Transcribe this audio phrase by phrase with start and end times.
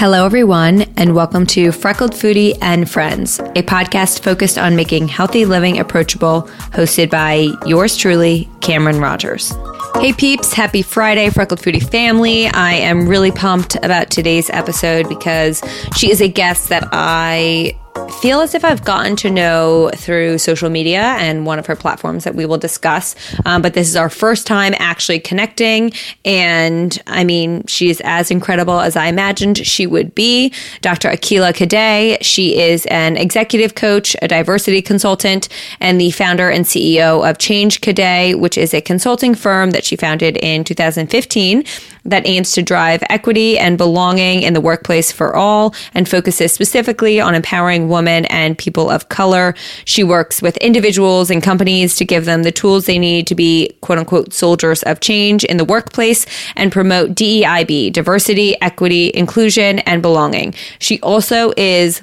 [0.00, 5.44] Hello, everyone, and welcome to Freckled Foodie and Friends, a podcast focused on making healthy
[5.44, 9.52] living approachable, hosted by yours truly, Cameron Rogers.
[9.96, 12.46] Hey peeps, happy Friday, Freckled Foodie family.
[12.46, 15.62] I am really pumped about today's episode because
[15.94, 17.78] she is a guest that I
[18.20, 22.24] feel as if I've gotten to know through social media and one of her platforms
[22.24, 23.14] that we will discuss.
[23.46, 25.92] Um, but this is our first time actually connecting.
[26.24, 30.52] And I mean, she is as incredible as I imagined she would be.
[30.82, 31.08] Dr.
[31.08, 35.48] Akilah Cadet, she is an executive coach, a diversity consultant,
[35.80, 39.96] and the founder and CEO of Change Cadet, which is a consulting firm that she
[39.96, 41.64] founded in 2015
[42.04, 47.20] that aims to drive equity and belonging in the workplace for all and focuses specifically
[47.20, 49.54] on empowering women and people of color.
[49.84, 53.76] She works with individuals and companies to give them the tools they need to be
[53.80, 56.26] quote unquote soldiers of change in the workplace
[56.56, 60.54] and promote DEIB, diversity, equity, inclusion, and belonging.
[60.78, 62.02] She also is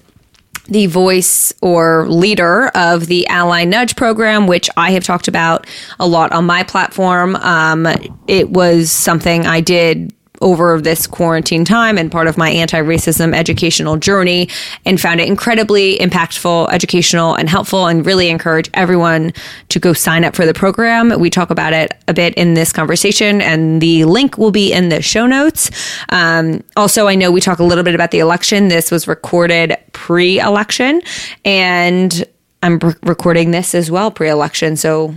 [0.68, 5.68] the voice or leader of the Ally Nudge program, which I have talked about
[6.00, 7.36] a lot on my platform.
[7.38, 7.88] Um,
[8.28, 13.34] it was something I did over this quarantine time and part of my anti racism
[13.34, 14.50] educational journey
[14.86, 19.34] and found it incredibly impactful, educational, and helpful, and really encourage everyone
[19.70, 21.20] to go sign up for the program.
[21.20, 24.90] We talk about it a bit in this conversation, and the link will be in
[24.90, 25.72] the show notes.
[26.10, 28.68] Um, also, I know we talk a little bit about the election.
[28.68, 31.02] This was recorded pre election,
[31.46, 32.26] and
[32.64, 34.76] I'm re- recording this as well pre election.
[34.76, 35.16] So,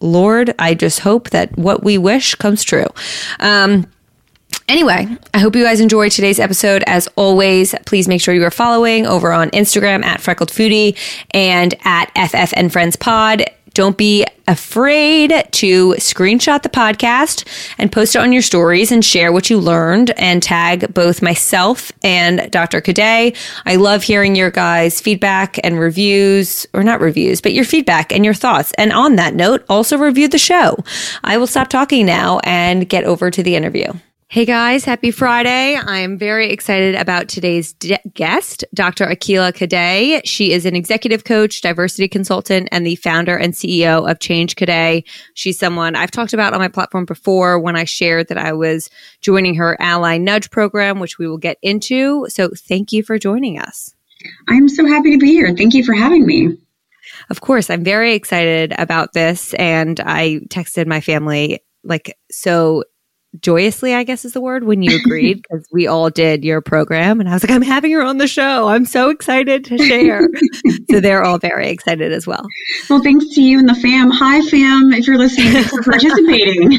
[0.00, 2.86] Lord, I just hope that what we wish comes true.
[3.40, 3.86] Um,
[4.72, 6.82] Anyway, I hope you guys enjoyed today's episode.
[6.86, 10.96] As always, please make sure you are following over on Instagram at Freckled Foodie
[11.32, 13.44] and at FFN Friends Pod.
[13.74, 17.46] Don't be afraid to screenshot the podcast
[17.76, 21.92] and post it on your stories and share what you learned and tag both myself
[22.02, 22.80] and Dr.
[22.80, 23.36] Cadet.
[23.66, 28.24] I love hearing your guys' feedback and reviews, or not reviews, but your feedback and
[28.24, 28.72] your thoughts.
[28.78, 30.78] And on that note, also review the show.
[31.22, 33.92] I will stop talking now and get over to the interview.
[34.32, 35.76] Hey guys, happy Friday.
[35.76, 39.04] I am very excited about today's de- guest, Dr.
[39.04, 40.26] Akilah Cadet.
[40.26, 45.04] She is an executive coach, diversity consultant, and the founder and CEO of Change Cadet.
[45.34, 48.88] She's someone I've talked about on my platform before when I shared that I was
[49.20, 52.26] joining her Ally Nudge program, which we will get into.
[52.30, 53.94] So thank you for joining us.
[54.48, 55.54] I'm so happy to be here.
[55.54, 56.56] Thank you for having me.
[57.28, 59.52] Of course, I'm very excited about this.
[59.52, 62.84] And I texted my family like so
[63.40, 67.20] joyously, I guess is the word, when you agreed, because we all did your program.
[67.20, 68.68] And I was like, I'm having her on the show.
[68.68, 70.28] I'm so excited to share.
[70.90, 72.46] so they're all very excited as well.
[72.90, 74.10] Well, thanks to you and the fam.
[74.10, 76.78] Hi, fam, if you're listening, for participating.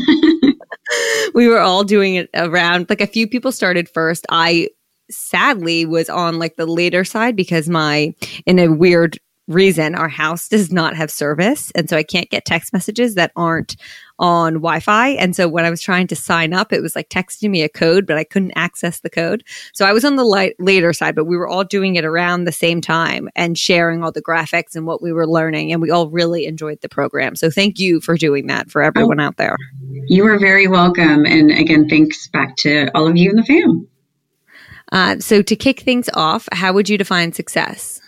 [1.34, 4.26] we were all doing it around, like a few people started first.
[4.30, 4.70] I
[5.10, 8.14] sadly was on like the later side because my,
[8.46, 12.46] in a weird reason our house does not have service and so i can't get
[12.46, 13.76] text messages that aren't
[14.24, 15.10] on wi-fi.
[15.10, 17.68] And so when i was trying to sign up it was like texting me a
[17.68, 19.44] code but i couldn't access the code.
[19.74, 22.46] So i was on the light, later side but we were all doing it around
[22.46, 25.74] the same time and sharing all the graphics and what we were learning.
[25.74, 27.36] And we all really enjoyed the program.
[27.36, 29.58] So thank you for doing that for everyone oh, out there.
[30.08, 31.26] You are very welcome.
[31.26, 33.90] And again thanks back to all of you in the fam.
[34.90, 38.00] Uh, so to kick things off how would you define success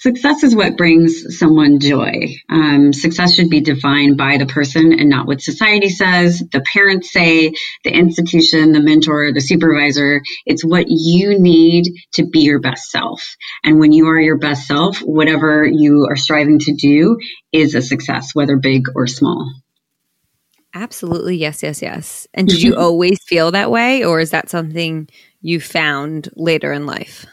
[0.00, 2.28] Success is what brings someone joy.
[2.48, 7.12] Um, success should be defined by the person and not what society says, the parents
[7.12, 7.52] say,
[7.84, 10.22] the institution, the mentor, the supervisor.
[10.46, 13.36] It's what you need to be your best self.
[13.62, 17.18] And when you are your best self, whatever you are striving to do
[17.52, 19.52] is a success, whether big or small.
[20.72, 21.36] Absolutely.
[21.36, 22.26] Yes, yes, yes.
[22.32, 25.10] And did you always feel that way, or is that something
[25.42, 27.26] you found later in life?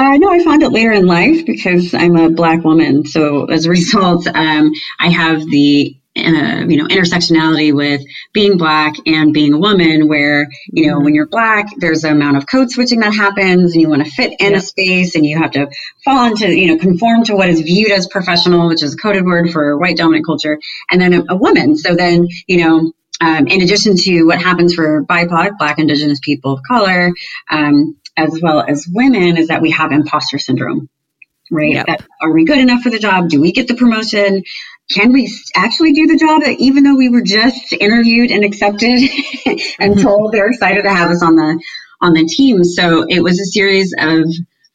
[0.00, 3.04] Uh, no, I found it later in life because I'm a black woman.
[3.04, 8.00] So as a result, um, I have the uh, you know intersectionality with
[8.32, 12.36] being black and being a woman where you know when you're black there's an amount
[12.36, 14.58] of code switching that happens and you want to fit in yeah.
[14.58, 15.68] a space and you have to
[16.04, 19.24] fall into you know conform to what is viewed as professional which is a coded
[19.24, 20.58] word for white dominant culture
[20.90, 24.74] and then a, a woman so then you know um, in addition to what happens
[24.74, 27.12] for BIPOC, Black Indigenous people of color,
[27.50, 30.88] um, as well as women, is that we have imposter syndrome
[31.50, 31.72] right?
[31.72, 31.86] Yep.
[31.86, 33.28] That, are we good enough for the job?
[33.28, 34.44] Do we get the promotion?
[34.90, 38.88] Can we actually do the job even though we were just interviewed and accepted
[39.78, 40.00] and mm-hmm.
[40.00, 41.62] told they're excited to have us on the
[42.00, 42.64] on the team?
[42.64, 44.24] So it was a series of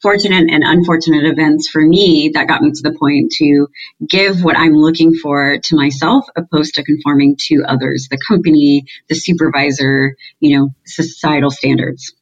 [0.01, 3.67] fortunate and unfortunate events for me that got me to the point to
[4.07, 9.15] give what I'm looking for to myself opposed to conforming to others, the company, the
[9.15, 12.13] supervisor, you know, societal standards.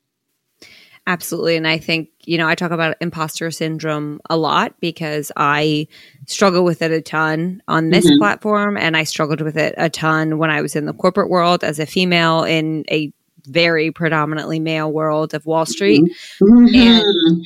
[1.06, 1.58] Absolutely.
[1.58, 5.88] And I think, you know, I talk about imposter syndrome a lot because I
[6.28, 8.20] struggle with it a ton on this mm-hmm.
[8.20, 8.78] platform.
[8.78, 11.80] And I struggled with it a ton when I was in the corporate world as
[11.80, 13.12] a female in a
[13.46, 16.04] very predominantly male world of Wall Street.
[16.42, 16.74] Mm-hmm.
[16.74, 17.46] And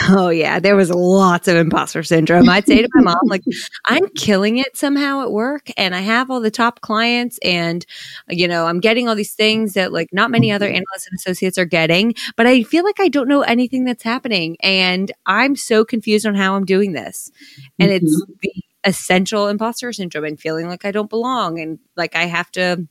[0.00, 2.48] Oh yeah, there was lots of imposter syndrome.
[2.48, 3.42] I'd say to my mom, like,
[3.86, 7.84] I'm killing it somehow at work, and I have all the top clients, and
[8.28, 11.58] you know, I'm getting all these things that like not many other analysts and associates
[11.58, 15.84] are getting, but I feel like I don't know anything that's happening, and I'm so
[15.84, 17.30] confused on how I'm doing this,
[17.78, 18.04] and mm-hmm.
[18.04, 18.52] it's the
[18.84, 22.86] essential imposter syndrome and feeling like I don't belong, and like I have to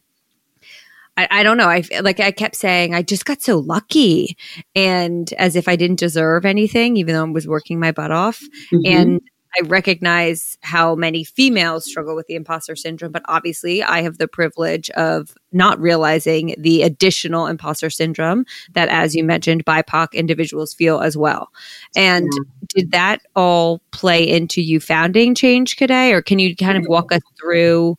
[1.18, 1.68] I, I don't know.
[1.68, 4.38] I like I kept saying I just got so lucky,
[4.76, 8.40] and as if I didn't deserve anything, even though I was working my butt off.
[8.72, 8.82] Mm-hmm.
[8.86, 9.22] And
[9.58, 14.28] I recognize how many females struggle with the imposter syndrome, but obviously I have the
[14.28, 21.00] privilege of not realizing the additional imposter syndrome that, as you mentioned, BIPOC individuals feel
[21.00, 21.50] as well.
[21.96, 22.30] And
[22.76, 27.12] did that all play into you founding Change Cadet, or can you kind of walk
[27.12, 27.98] us through?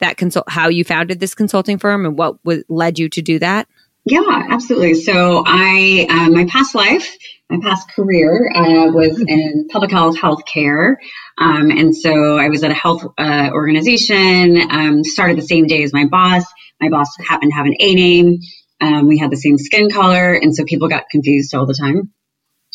[0.00, 3.38] That consult how you founded this consulting firm and what w- led you to do
[3.38, 3.68] that?
[4.04, 4.94] Yeah, absolutely.
[4.94, 7.16] So I, uh, my past life,
[7.50, 10.96] my past career uh, was in public health, healthcare,
[11.36, 14.58] um, and so I was at a health uh, organization.
[14.70, 16.44] Um, started the same day as my boss.
[16.80, 18.38] My boss happened to have an A name.
[18.80, 22.10] Um, we had the same skin color, and so people got confused all the time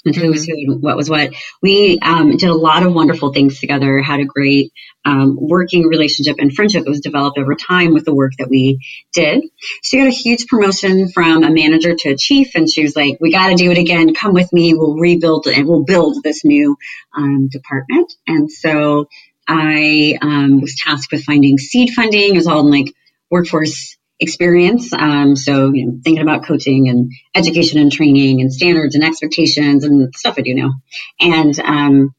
[0.05, 1.33] and who was who, what was what.
[1.61, 4.71] We um, did a lot of wonderful things together, had a great
[5.03, 8.79] um, working relationship and friendship that was developed over time with the work that we
[9.13, 9.43] did.
[9.83, 13.17] She got a huge promotion from a manager to a chief, and she was like,
[13.19, 14.13] "We got to do it again.
[14.13, 14.73] Come with me.
[14.73, 16.77] We'll rebuild and we'll build this new
[17.15, 19.07] um, department." And so
[19.47, 22.33] I um, was tasked with finding seed funding.
[22.33, 22.93] It was all in like
[23.29, 24.93] workforce experience.
[24.93, 29.83] Um, so, you know, thinking about coaching and education and training and standards and expectations
[29.83, 30.73] and stuff I do know.
[31.19, 32.15] And um,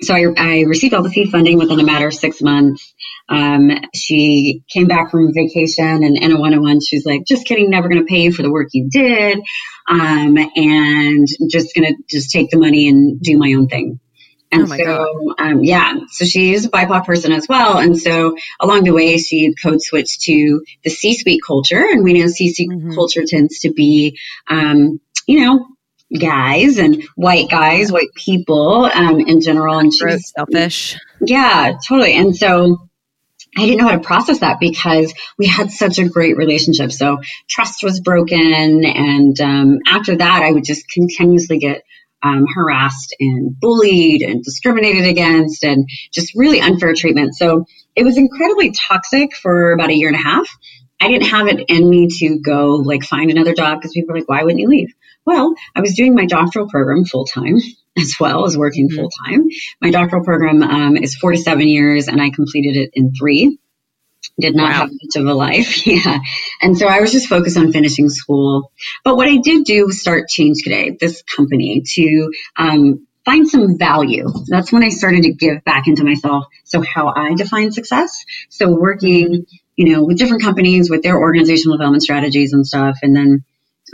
[0.00, 2.94] so I, I, received all the seed funding within a matter of six months.
[3.28, 7.88] Um, she came back from vacation and in a one-on-one, she's like, just kidding, never
[7.88, 9.40] going to pay you for the work you did.
[9.88, 13.98] Um, and just going to just take the money and do my own thing.
[14.50, 17.78] And oh so, um, yeah, so she's a BIPOC person as well.
[17.78, 21.84] And so along the way, she code switched to the C suite culture.
[21.90, 22.94] And we know C suite mm-hmm.
[22.94, 25.66] culture tends to be, um, you know,
[26.18, 29.78] guys and white guys, white people um, in general.
[29.78, 30.96] And she's selfish.
[31.20, 32.16] Yeah, totally.
[32.16, 32.88] And so
[33.56, 36.92] I didn't know how to process that because we had such a great relationship.
[36.92, 38.84] So trust was broken.
[38.84, 41.82] And um, after that, I would just continuously get
[42.22, 47.34] um, harassed and bullied and discriminated against and just really unfair treatment.
[47.34, 50.48] So it was incredibly toxic for about a year and a half.
[51.00, 54.18] I didn't have it in me to go like find another job because people were
[54.18, 54.92] like, why wouldn't you leave?
[55.24, 57.56] Well, I was doing my doctoral program full time
[57.98, 58.96] as well as working mm-hmm.
[58.96, 59.48] full time.
[59.80, 63.58] My doctoral program um, is 47 years and I completed it in three
[64.40, 64.78] did not wow.
[64.78, 65.86] have much of a life.
[65.86, 66.18] yeah.
[66.60, 68.72] And so I was just focused on finishing school.
[69.04, 73.78] But what I did do was start Change Cadet, this company, to um, find some
[73.78, 74.28] value.
[74.46, 76.46] That's when I started to give back into myself.
[76.64, 78.24] So how I define success.
[78.48, 82.98] So working, you know, with different companies with their organizational development strategies and stuff.
[83.02, 83.44] And then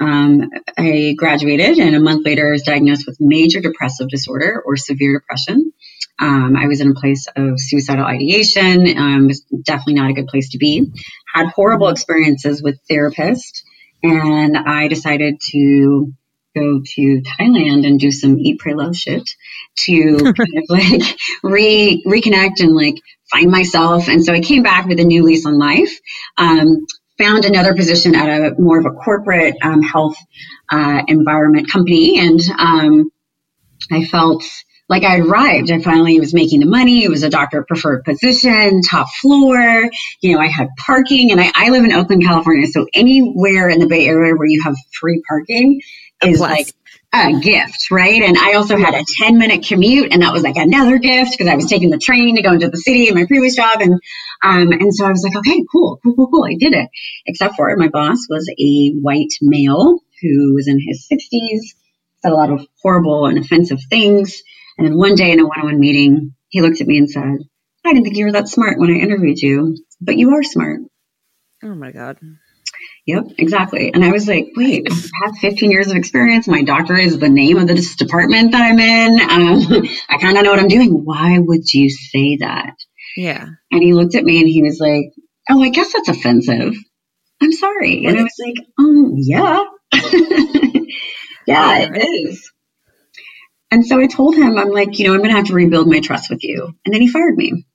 [0.00, 4.76] um, I graduated and a month later I was diagnosed with major depressive disorder or
[4.76, 5.72] severe depression.
[6.18, 8.96] Um, I was in a place of suicidal ideation.
[8.96, 10.92] Um, was definitely not a good place to be.
[11.32, 13.62] Had horrible experiences with therapists,
[14.02, 16.12] and I decided to
[16.54, 19.28] go to Thailand and do some eat, pray, love shit
[19.76, 21.02] to kind of like
[21.42, 22.94] re reconnect and like
[23.30, 24.08] find myself.
[24.08, 25.98] And so I came back with a new lease on life.
[26.38, 26.86] Um,
[27.18, 30.16] found another position at a more of a corporate um, health
[30.70, 33.10] uh, environment company, and um,
[33.90, 34.44] I felt
[34.88, 35.70] like I arrived.
[35.70, 37.04] I finally was making the money.
[37.04, 39.90] It was a doctor preferred position, top floor.
[40.20, 42.66] You know, I had parking, and I, I live in Oakland, California.
[42.66, 45.80] So anywhere in the Bay Area where you have free parking
[46.22, 46.68] is like
[47.14, 48.22] a gift, right?
[48.22, 51.46] And I also had a 10 minute commute and that was like another gift because
[51.46, 53.80] I was taking the train to go into the city in my previous job.
[53.80, 53.92] And,
[54.42, 56.44] um, and so I was like, okay, cool, cool, cool, cool.
[56.44, 56.88] I did it.
[57.26, 61.60] Except for my boss was a white male who was in his 60s,
[62.22, 64.42] said a lot of horrible and offensive things.
[64.78, 67.10] And then one day in a one on one meeting, he looked at me and
[67.10, 67.38] said,
[67.84, 70.80] I didn't think you were that smart when I interviewed you, but you are smart.
[71.62, 72.18] Oh my God.
[73.06, 73.92] Yep, exactly.
[73.92, 76.48] And I was like, wait, I have 15 years of experience.
[76.48, 79.20] My doctor is the name of this department that I'm in.
[79.20, 80.90] Um, I kind of know what I'm doing.
[81.04, 82.74] Why would you say that?
[83.16, 83.46] Yeah.
[83.70, 85.12] And he looked at me and he was like,
[85.50, 86.74] oh, I guess that's offensive.
[87.42, 88.06] I'm sorry.
[88.06, 89.64] And I was like, um, yeah.
[91.46, 92.50] yeah, it is.
[93.74, 95.88] And so I told him, I'm like, you know, I'm going to have to rebuild
[95.88, 96.76] my trust with you.
[96.84, 97.66] And then he fired me.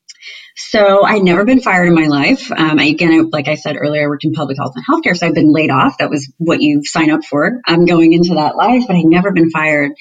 [0.55, 2.49] So I'd never been fired in my life.
[2.53, 5.27] Um, I, again, like I said earlier, I worked in public health and healthcare, so
[5.27, 5.97] I've been laid off.
[5.97, 7.59] That was what you sign up for.
[7.65, 9.91] I'm going into that life, but I'd never been fired.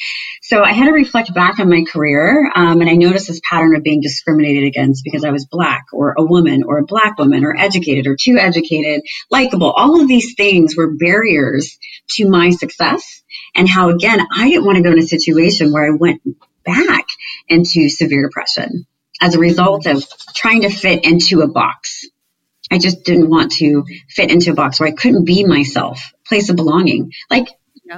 [0.43, 3.75] So I had to reflect back on my career, um, and I noticed this pattern
[3.75, 7.45] of being discriminated against because I was black or a woman or a black woman
[7.45, 9.73] or educated or too educated, likable.
[9.73, 11.77] All of these things were barriers
[12.17, 13.23] to my success.
[13.55, 16.23] And how again, I didn't want to go in a situation where I went
[16.65, 17.07] back
[17.49, 18.87] into severe depression
[19.21, 22.07] as a result of trying to fit into a box.
[22.71, 26.51] I just didn't want to fit into a box where I couldn't be myself, place
[26.51, 27.49] of belonging, like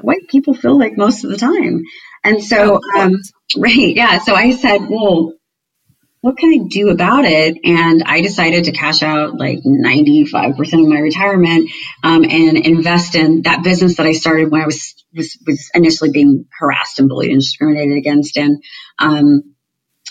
[0.02, 1.83] white people feel like most of the time.
[2.23, 3.16] And so, um,
[3.57, 4.19] right, yeah.
[4.19, 5.33] So I said, well,
[6.22, 7.58] what can I do about it?
[7.64, 11.70] And I decided to cash out like 95% of my retirement
[12.02, 16.10] um, and invest in that business that I started when I was, was, was initially
[16.10, 18.36] being harassed and bullied and discriminated against.
[18.36, 18.62] And
[18.98, 19.54] um,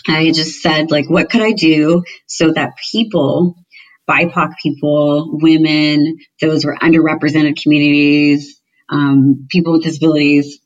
[0.08, 3.54] I just said, like, what could I do so that people,
[4.08, 10.58] BIPOC people, women, those were underrepresented communities, um, people with disabilities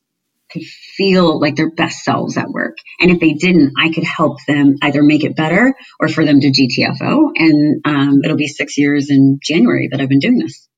[0.54, 2.76] could feel like their best selves at work.
[3.00, 6.40] And if they didn't, I could help them either make it better or for them
[6.40, 7.32] to GTFO.
[7.34, 10.68] And um, it'll be six years in January that I've been doing this.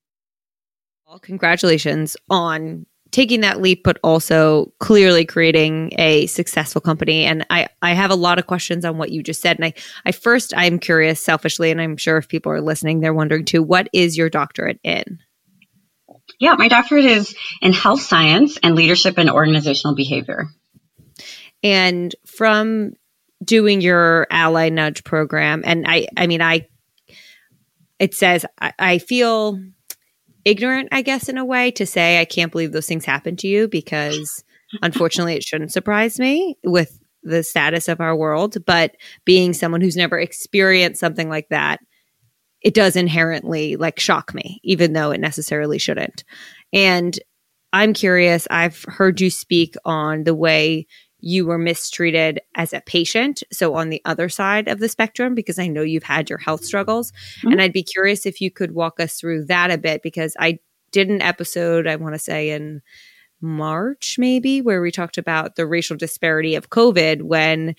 [1.06, 7.24] Well, congratulations on taking that leap, but also clearly creating a successful company.
[7.24, 9.56] And I, I have a lot of questions on what you just said.
[9.56, 13.14] And I, I first, I'm curious selfishly, and I'm sure if people are listening, they're
[13.14, 15.20] wondering too, what is your doctorate in?
[16.38, 20.48] Yeah, my doctorate is in health science and leadership and organizational behavior.
[21.62, 22.92] And from
[23.42, 26.68] doing your ally nudge program, and I, I mean, I,
[27.98, 29.58] it says, I, I feel
[30.44, 33.48] ignorant, I guess, in a way to say, I can't believe those things happen to
[33.48, 34.44] you because
[34.82, 38.64] unfortunately it shouldn't surprise me with the status of our world.
[38.64, 41.80] But being someone who's never experienced something like that,
[42.66, 46.24] it does inherently like shock me, even though it necessarily shouldn't.
[46.72, 47.16] And
[47.72, 50.88] I'm curious, I've heard you speak on the way
[51.20, 53.44] you were mistreated as a patient.
[53.52, 56.64] So on the other side of the spectrum, because I know you've had your health
[56.64, 57.12] struggles.
[57.38, 57.52] Mm-hmm.
[57.52, 60.58] And I'd be curious if you could walk us through that a bit, because I
[60.90, 62.82] did an episode, I want to say in
[63.40, 67.76] March, maybe, where we talked about the racial disparity of COVID when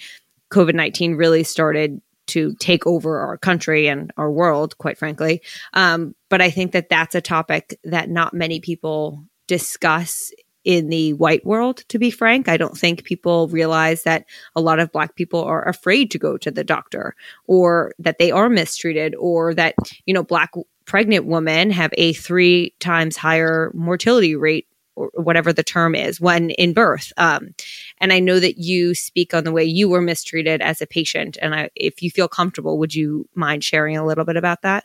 [0.49, 5.41] COVID 19 really started to take over our country and our world, quite frankly.
[5.73, 10.31] Um, but I think that that's a topic that not many people discuss
[10.63, 12.49] in the white world, to be frank.
[12.49, 16.37] I don't think people realize that a lot of Black people are afraid to go
[16.37, 17.15] to the doctor
[17.45, 20.51] or that they are mistreated or that, you know, Black
[20.83, 24.67] pregnant women have a three times higher mortality rate
[24.97, 27.13] or whatever the term is when in birth.
[27.17, 27.53] Um,
[27.99, 31.37] and I know that you speak on the way you were mistreated as a patient.
[31.41, 34.83] And I, if you feel comfortable, would you mind sharing a little bit about that?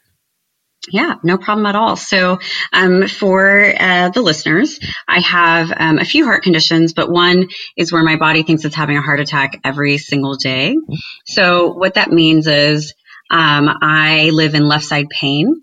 [0.91, 1.95] Yeah, no problem at all.
[1.95, 2.41] So,
[2.73, 7.93] um, for uh, the listeners, I have um, a few heart conditions, but one is
[7.93, 10.77] where my body thinks it's having a heart attack every single day.
[11.25, 12.95] So, what that means is
[13.31, 15.63] um, I live in left side pain.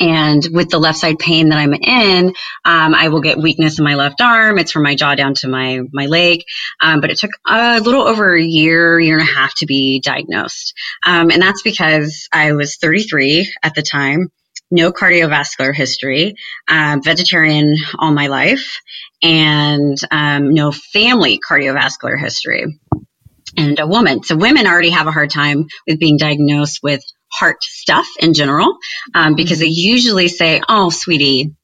[0.00, 2.28] And with the left side pain that I'm in,
[2.64, 4.58] um, I will get weakness in my left arm.
[4.58, 6.42] It's from my jaw down to my my leg.
[6.80, 10.00] Um, but it took a little over a year, year and a half to be
[10.00, 10.74] diagnosed.
[11.06, 14.30] Um, and that's because I was 33 at the time
[14.70, 16.34] no cardiovascular history,
[16.68, 18.80] uh, vegetarian all my life,
[19.22, 22.66] and um, no family cardiovascular history.
[23.56, 24.22] and a woman.
[24.24, 28.76] So women already have a hard time with being diagnosed with heart stuff in general
[29.14, 31.54] um, because they usually say, "Oh, sweetie,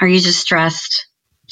[0.00, 1.06] are you just stressed?"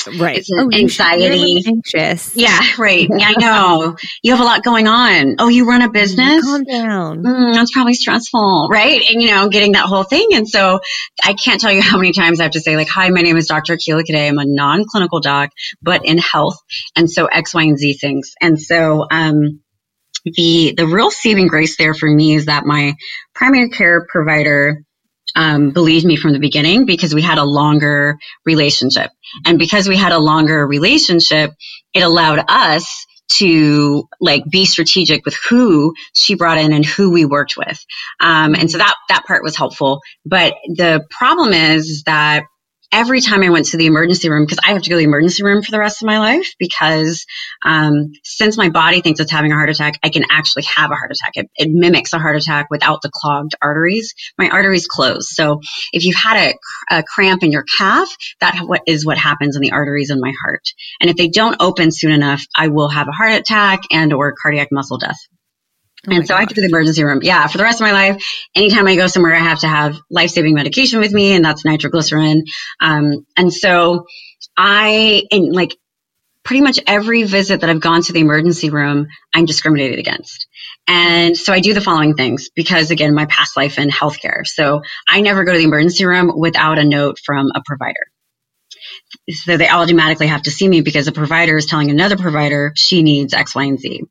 [0.06, 0.38] Right.
[0.38, 1.62] It's oh, anxiety.
[1.66, 2.36] Anxious.
[2.36, 3.08] Yeah, right.
[3.20, 3.96] Yeah, I know.
[4.22, 5.36] You have a lot going on.
[5.38, 6.42] Oh, you run a business?
[6.42, 7.22] Calm down.
[7.22, 9.02] Mm, that's probably stressful, right?
[9.10, 10.28] And, you know, getting that whole thing.
[10.32, 10.80] And so
[11.22, 13.36] I can't tell you how many times I have to say, like, hi, my name
[13.36, 13.76] is Dr.
[13.76, 14.30] Akilah Cadet.
[14.30, 15.50] I'm a non clinical doc,
[15.82, 16.56] but in health.
[16.96, 18.32] And so X, Y, and Z things.
[18.40, 19.60] And so, um,
[20.24, 22.94] the the real saving grace there for me is that my
[23.34, 24.82] primary care provider
[25.36, 29.10] um, believed me from the beginning because we had a longer relationship,
[29.46, 31.52] and because we had a longer relationship,
[31.94, 33.06] it allowed us
[33.38, 37.78] to like be strategic with who she brought in and who we worked with,
[38.20, 40.00] um, and so that that part was helpful.
[40.26, 42.44] But the problem is that
[42.92, 45.04] every time I went to the emergency room, because I have to go to the
[45.04, 47.24] emergency room for the rest of my life, because
[47.64, 50.94] um, since my body thinks it's having a heart attack, I can actually have a
[50.94, 51.32] heart attack.
[51.34, 54.14] It, it, mimics a heart attack without the clogged arteries.
[54.38, 55.34] My arteries close.
[55.34, 55.60] So
[55.92, 56.54] if you've had
[56.90, 58.08] a, a cramp in your calf,
[58.40, 60.68] that what is what happens in the arteries in my heart.
[61.00, 64.34] And if they don't open soon enough, I will have a heart attack and or
[64.40, 65.18] cardiac muscle death.
[66.08, 66.34] Oh and so.
[66.34, 67.20] I have to go to the emergency room.
[67.22, 69.98] Yeah, for the rest of my life, anytime I go somewhere, I have to have
[70.10, 72.44] life saving medication with me, and that's nitroglycerin.
[72.80, 74.06] Um, and so
[74.56, 75.76] I, and like
[76.44, 80.46] pretty much every visit that I've gone to the emergency room, I'm discriminated against.
[80.88, 84.46] And so I do the following things because again, my past life in healthcare.
[84.46, 88.06] So I never go to the emergency room without a note from a provider.
[89.30, 93.02] So they automatically have to see me because a provider is telling another provider she
[93.02, 94.02] needs X, Y, and Z.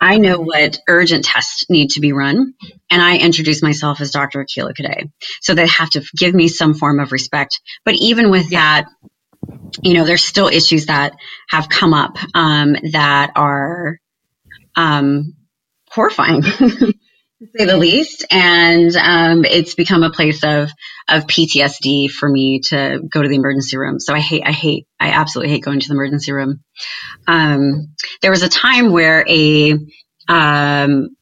[0.00, 2.54] I know what urgent tests need to be run,
[2.90, 4.44] and I introduce myself as Dr.
[4.44, 5.08] Akilah Cadet.
[5.42, 7.60] So they have to give me some form of respect.
[7.84, 8.86] But even with that,
[9.82, 11.14] you know, there's still issues that
[11.48, 13.98] have come up um, that are
[14.76, 15.34] um,
[15.90, 16.42] horrifying,
[17.40, 18.26] to say the least.
[18.30, 20.70] And um, it's become a place of
[21.10, 23.98] of PTSD for me to go to the emergency room.
[23.98, 26.62] So I hate, I hate, I absolutely hate going to the emergency room.
[27.26, 29.72] Um, there was a time where a,
[30.28, 31.16] um,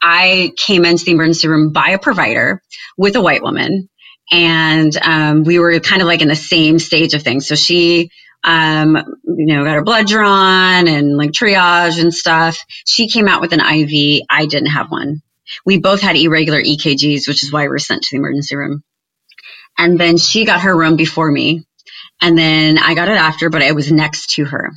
[0.00, 2.62] I came into the emergency room by a provider
[2.96, 3.88] with a white woman,
[4.32, 7.48] and um, we were kind of like in the same stage of things.
[7.48, 8.10] So she,
[8.44, 12.58] um, you know, got her blood drawn and like triage and stuff.
[12.86, 14.22] She came out with an IV.
[14.30, 15.20] I didn't have one.
[15.64, 18.82] We both had irregular EKGs, which is why we were sent to the emergency room.
[19.78, 21.64] And then she got her room before me.
[22.20, 24.72] And then I got it after, but I was next to her.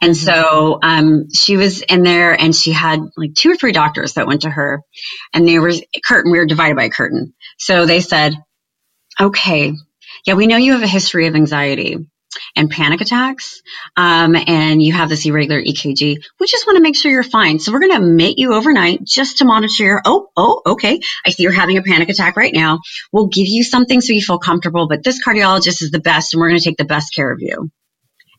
[0.00, 0.24] And mm-hmm.
[0.24, 4.26] so um, she was in there and she had like two or three doctors that
[4.26, 4.82] went to her
[5.32, 5.72] and they were
[6.04, 7.34] curtain, we were divided by a curtain.
[7.58, 8.34] So they said,
[9.20, 9.74] okay,
[10.26, 11.98] yeah, we know you have a history of anxiety
[12.56, 13.62] and panic attacks,
[13.96, 16.16] um, and you have this irregular EKG.
[16.40, 17.58] We just want to make sure you're fine.
[17.58, 21.00] So we're going to admit you overnight just to monitor your, oh, oh, okay.
[21.26, 22.80] I see you're having a panic attack right now.
[23.12, 26.40] We'll give you something so you feel comfortable, but this cardiologist is the best and
[26.40, 27.70] we're going to take the best care of you.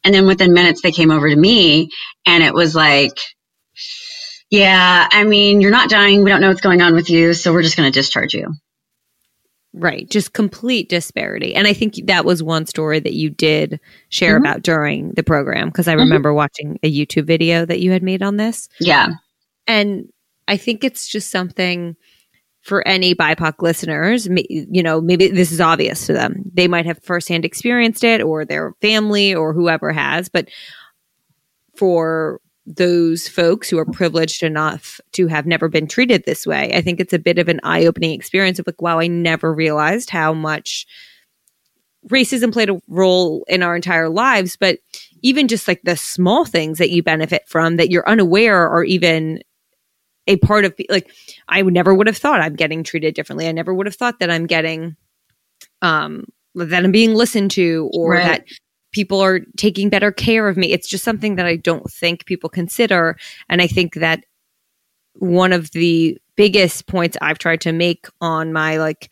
[0.04, 1.90] And then within minutes, they came over to me
[2.26, 3.18] and it was like,
[4.50, 6.24] yeah, I mean, you're not dying.
[6.24, 7.34] We don't know what's going on with you.
[7.34, 8.54] So we're just going to discharge you.
[9.74, 10.08] Right.
[10.08, 11.56] Just complete disparity.
[11.56, 14.46] And I think that was one story that you did share mm-hmm.
[14.46, 16.02] about during the program because I mm-hmm.
[16.02, 18.70] remember watching a YouTube video that you had made on this.
[18.80, 19.10] Yeah.
[19.66, 20.10] And
[20.48, 21.96] I think it's just something
[22.62, 26.44] for any BIPOC listeners, you know, maybe this is obvious to them.
[26.54, 30.48] They might have firsthand experienced it or their family or whoever has, but
[31.76, 36.72] for those folks who are privileged enough to have never been treated this way.
[36.74, 39.54] I think it's a bit of an eye opening experience of like, wow, I never
[39.54, 40.86] realized how much
[42.08, 44.56] racism played a role in our entire lives.
[44.56, 44.80] But
[45.22, 49.42] even just like the small things that you benefit from that you're unaware are even
[50.28, 51.12] a part of like
[51.50, 53.48] I never would have thought I'm getting treated differently.
[53.48, 54.96] I never would have thought that I'm getting
[55.82, 58.24] um that I'm being listened to or right.
[58.24, 58.46] that
[58.94, 60.72] people are taking better care of me.
[60.72, 63.18] It's just something that I don't think people consider.
[63.50, 64.24] And I think that
[65.16, 69.12] one of the biggest points I've tried to make on my like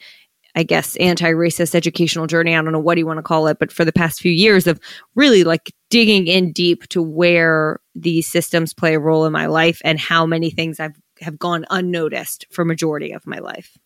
[0.53, 3.71] I guess anti-racist educational journey, I don't know what you want to call it, but
[3.71, 4.81] for the past few years of
[5.15, 9.81] really like digging in deep to where these systems play a role in my life
[9.85, 13.77] and how many things I've have gone unnoticed for majority of my life.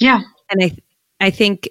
[0.00, 0.22] Yeah.
[0.50, 0.76] And I
[1.20, 1.68] I think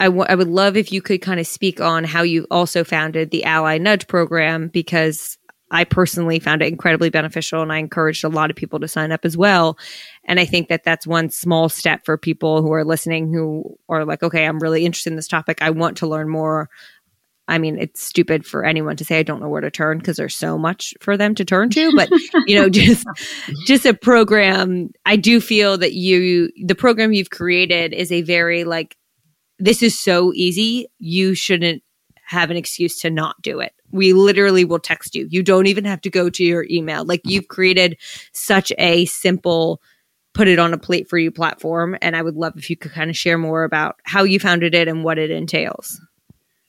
[0.00, 2.84] I, w- I would love if you could kind of speak on how you also
[2.84, 5.36] founded the Ally Nudge program because
[5.70, 9.12] I personally found it incredibly beneficial and I encouraged a lot of people to sign
[9.12, 9.78] up as well.
[10.24, 14.04] And I think that that's one small step for people who are listening who are
[14.04, 15.62] like, okay, I'm really interested in this topic.
[15.62, 16.70] I want to learn more.
[17.46, 20.16] I mean, it's stupid for anyone to say I don't know where to turn because
[20.16, 21.92] there's so much for them to turn to.
[21.94, 22.08] But
[22.46, 23.06] you know, just
[23.66, 24.90] just a program.
[25.04, 28.96] I do feel that you, the program you've created, is a very like
[29.60, 30.88] this is so easy.
[30.98, 31.82] You shouldn't
[32.24, 33.72] have an excuse to not do it.
[33.90, 35.26] We literally will text you.
[35.30, 37.04] You don't even have to go to your email.
[37.04, 37.98] Like you've created
[38.32, 39.82] such a simple
[40.32, 42.92] put it on a plate for you platform and I would love if you could
[42.92, 46.00] kind of share more about how you founded it and what it entails.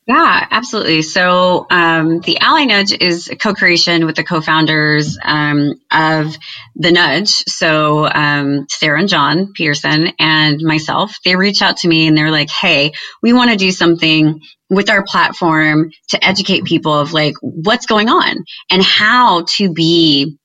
[0.07, 1.03] Yeah, absolutely.
[1.03, 6.35] So um, the Ally Nudge is a co-creation with the co-founders um, of
[6.75, 7.29] the Nudge.
[7.47, 12.31] So um, Sarah and John Peterson and myself, they reached out to me and they're
[12.31, 17.35] like, "Hey, we want to do something with our platform to educate people of like
[17.41, 20.37] what's going on and how to be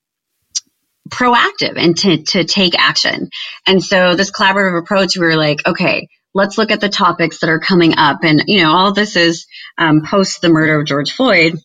[1.08, 3.30] proactive and to, to take action.
[3.66, 7.48] And so this collaborative approach, we were like, okay, let's look at the topics that
[7.48, 8.18] are coming up.
[8.22, 9.46] And, you know, all this is
[9.78, 11.58] um, post the murder of George Floyd.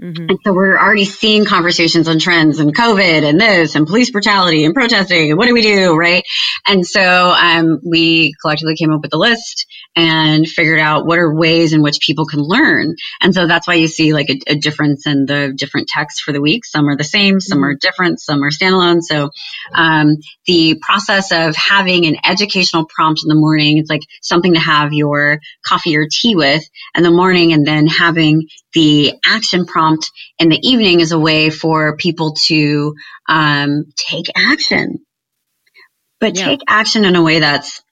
[0.00, 0.28] Mm-hmm.
[0.28, 4.64] And so we're already seeing conversations on trends and COVID and this and police brutality
[4.64, 6.22] and protesting and what do we do, right?
[6.66, 11.34] And so um, we collectively came up with a list and figured out what are
[11.34, 12.94] ways in which people can learn.
[13.20, 16.32] And so that's why you see like a, a difference in the different texts for
[16.32, 16.66] the week.
[16.66, 19.00] Some are the same, some are different, some are standalone.
[19.00, 19.30] So
[19.74, 24.60] um, the process of having an educational prompt in the morning, it's like something to
[24.60, 26.62] have your coffee or tea with
[26.94, 29.85] in the morning, and then having the action prompt
[30.38, 32.94] in the evening is a way for people to
[33.28, 35.04] um, take action.
[36.20, 36.46] But yeah.
[36.46, 37.82] take action in a way that's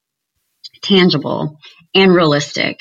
[0.82, 1.58] tangible
[1.94, 2.78] and realistic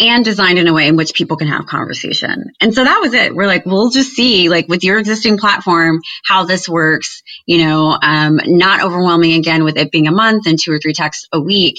[0.00, 2.52] and designed in a way in which people can have conversation.
[2.60, 3.34] And so that was it.
[3.34, 7.96] We're like, we'll just see, like, with your existing platform, how this works, you know,
[8.00, 11.40] um, not overwhelming again with it being a month and two or three texts a
[11.40, 11.76] week.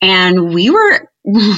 [0.00, 1.10] And we were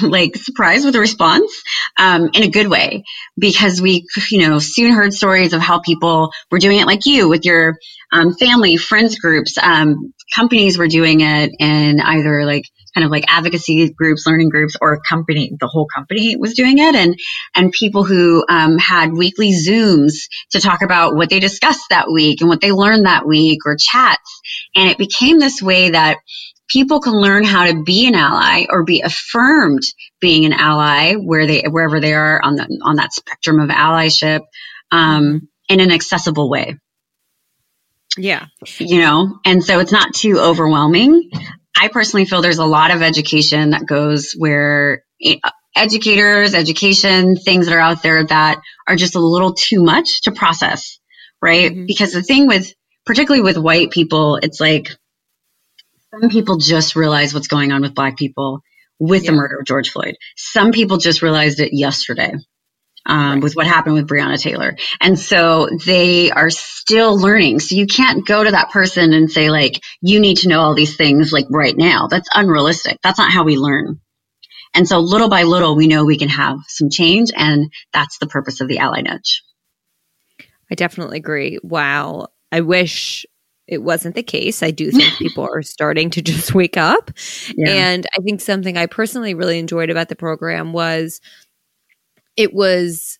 [0.03, 1.63] like surprised with the response
[1.99, 3.05] um, in a good way
[3.39, 7.29] because we, you know, soon heard stories of how people were doing it like you
[7.29, 7.77] with your
[8.13, 9.57] um, family, friends groups.
[9.59, 14.75] Um, companies were doing it in either like kind of like advocacy groups, learning groups,
[14.81, 16.95] or company, the whole company was doing it.
[16.97, 17.17] And,
[17.55, 20.15] and people who, um, had weekly Zooms
[20.51, 23.77] to talk about what they discussed that week and what they learned that week or
[23.79, 24.41] chats.
[24.75, 26.19] And it became this way that
[26.71, 29.83] people can learn how to be an ally or be affirmed
[30.21, 34.41] being an ally where they, wherever they are on the, on that spectrum of allyship,
[34.91, 36.77] um, in an accessible way.
[38.17, 38.47] Yeah.
[38.79, 41.31] You know, and so it's not too overwhelming.
[41.77, 45.05] I personally feel there's a lot of education that goes where
[45.77, 50.33] educators, education, things that are out there that are just a little too much to
[50.33, 50.99] process,
[51.41, 51.71] right?
[51.71, 51.87] Mm-hmm.
[51.87, 52.73] Because the thing with,
[53.07, 54.89] particularly with white people, it's like
[56.11, 58.61] some people just realize what's going on with black people
[58.99, 59.31] with yeah.
[59.31, 60.17] the murder of George Floyd.
[60.37, 62.33] Some people just realized it yesterday
[63.07, 63.43] um, right.
[63.43, 64.77] with what happened with Breonna Taylor.
[65.01, 67.61] And so they are still learning.
[67.61, 70.75] So you can't go to that person and say, like, you need to know all
[70.75, 72.09] these things like right now.
[72.09, 72.99] That's unrealistic.
[73.03, 74.01] That's not how we learn.
[74.75, 77.31] And so little by little, we know we can have some change.
[77.35, 79.43] And that's the purpose of the ally nudge.
[80.71, 81.59] I definitely agree.
[81.63, 82.29] Wow.
[82.53, 83.27] I wish
[83.71, 84.63] it wasn't the case.
[84.63, 87.11] I do think people are starting to just wake up.
[87.57, 87.71] Yeah.
[87.71, 91.21] And I think something I personally really enjoyed about the program was
[92.37, 93.19] it was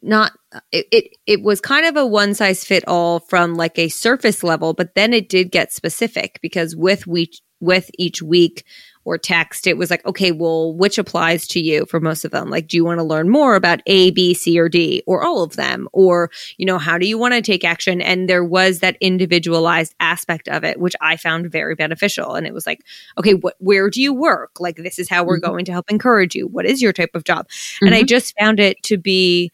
[0.00, 0.32] not
[0.70, 4.44] it, it, it was kind of a one size fit all from like a surface
[4.44, 8.64] level but then it did get specific because with we with each week
[9.04, 12.50] or text, it was like, okay, well, which applies to you for most of them?
[12.50, 15.42] Like, do you want to learn more about A, B, C, or D, or all
[15.42, 15.88] of them?
[15.92, 18.00] Or, you know, how do you want to take action?
[18.00, 22.34] And there was that individualized aspect of it, which I found very beneficial.
[22.34, 22.80] And it was like,
[23.18, 24.60] okay, wh- where do you work?
[24.60, 25.50] Like, this is how we're mm-hmm.
[25.50, 26.46] going to help encourage you.
[26.46, 27.48] What is your type of job?
[27.48, 27.86] Mm-hmm.
[27.86, 28.06] And I mm-hmm.
[28.06, 29.52] just found it to be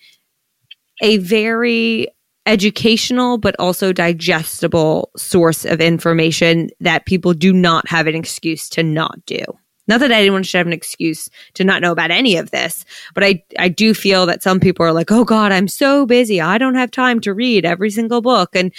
[1.03, 2.09] a very
[2.51, 8.83] educational but also digestible source of information that people do not have an excuse to
[8.83, 9.41] not do.
[9.87, 12.85] Not that anyone should have an excuse to not know about any of this,
[13.15, 16.41] but I, I do feel that some people are like, oh God, I'm so busy.
[16.41, 18.51] I don't have time to read every single book.
[18.55, 18.73] And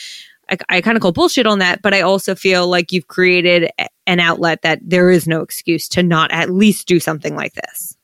[0.49, 3.71] I, I kind of call bullshit on that, but I also feel like you've created
[4.05, 7.97] an outlet that there is no excuse to not at least do something like this.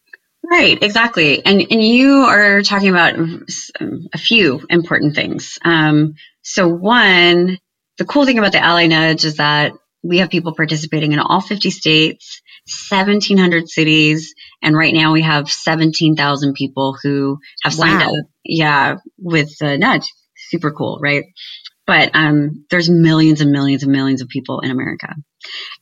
[0.49, 1.45] Right, exactly.
[1.45, 3.15] And and you are talking about
[4.13, 5.59] a few important things.
[5.63, 7.57] Um, so one,
[7.97, 11.41] the cool thing about the Ally Nudge is that we have people participating in all
[11.41, 12.41] 50 states,
[12.89, 18.07] 1,700 cities, and right now we have 17,000 people who have signed wow.
[18.07, 18.25] up.
[18.45, 20.07] Yeah, with the Nudge.
[20.49, 21.25] Super cool, right?
[21.85, 25.13] But um, there's millions and millions and millions of people in America.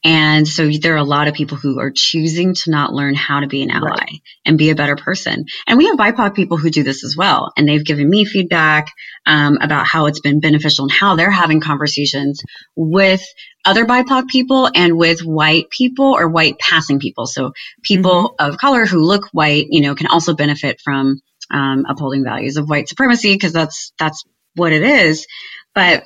[0.03, 3.39] And so there are a lot of people who are choosing to not learn how
[3.39, 4.21] to be an ally right.
[4.45, 5.45] and be a better person.
[5.65, 7.51] And we have BIPOC people who do this as well.
[7.57, 8.91] And they've given me feedback
[9.25, 12.41] um, about how it's been beneficial and how they're having conversations
[12.75, 13.25] with
[13.65, 17.25] other BIPOC people and with white people or white passing people.
[17.25, 18.51] So people mm-hmm.
[18.51, 22.69] of color who look white, you know, can also benefit from um, upholding values of
[22.69, 24.23] white supremacy because that's that's
[24.55, 25.25] what it is.
[25.73, 26.05] But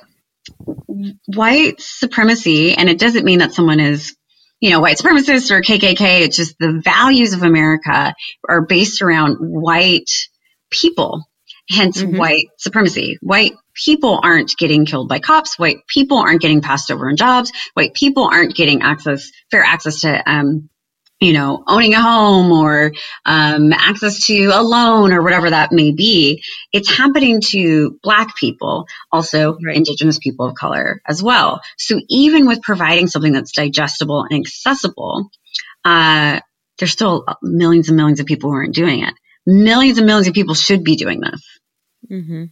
[1.26, 4.16] white supremacy, and it doesn't mean that someone is,
[4.60, 6.20] you know, white supremacist or KKK.
[6.22, 8.14] It's just the values of America
[8.48, 10.10] are based around white
[10.70, 11.24] people,
[11.68, 12.16] hence mm-hmm.
[12.16, 13.18] white supremacy.
[13.20, 15.58] White people aren't getting killed by cops.
[15.58, 17.52] White people aren't getting passed over in jobs.
[17.74, 20.68] White people aren't getting access, fair access to um,
[21.20, 22.92] you know, owning a home or
[23.26, 28.86] um, access to a loan or whatever that may be, it's happening to Black people,
[29.12, 29.76] also right.
[29.76, 31.60] Indigenous people of color as well.
[31.76, 35.30] So even with providing something that's digestible and accessible,
[35.84, 36.40] uh,
[36.78, 39.14] there's still millions and millions of people who aren't doing it.
[39.46, 41.58] Millions and millions of people should be doing this.
[42.10, 42.44] Mm-hmm.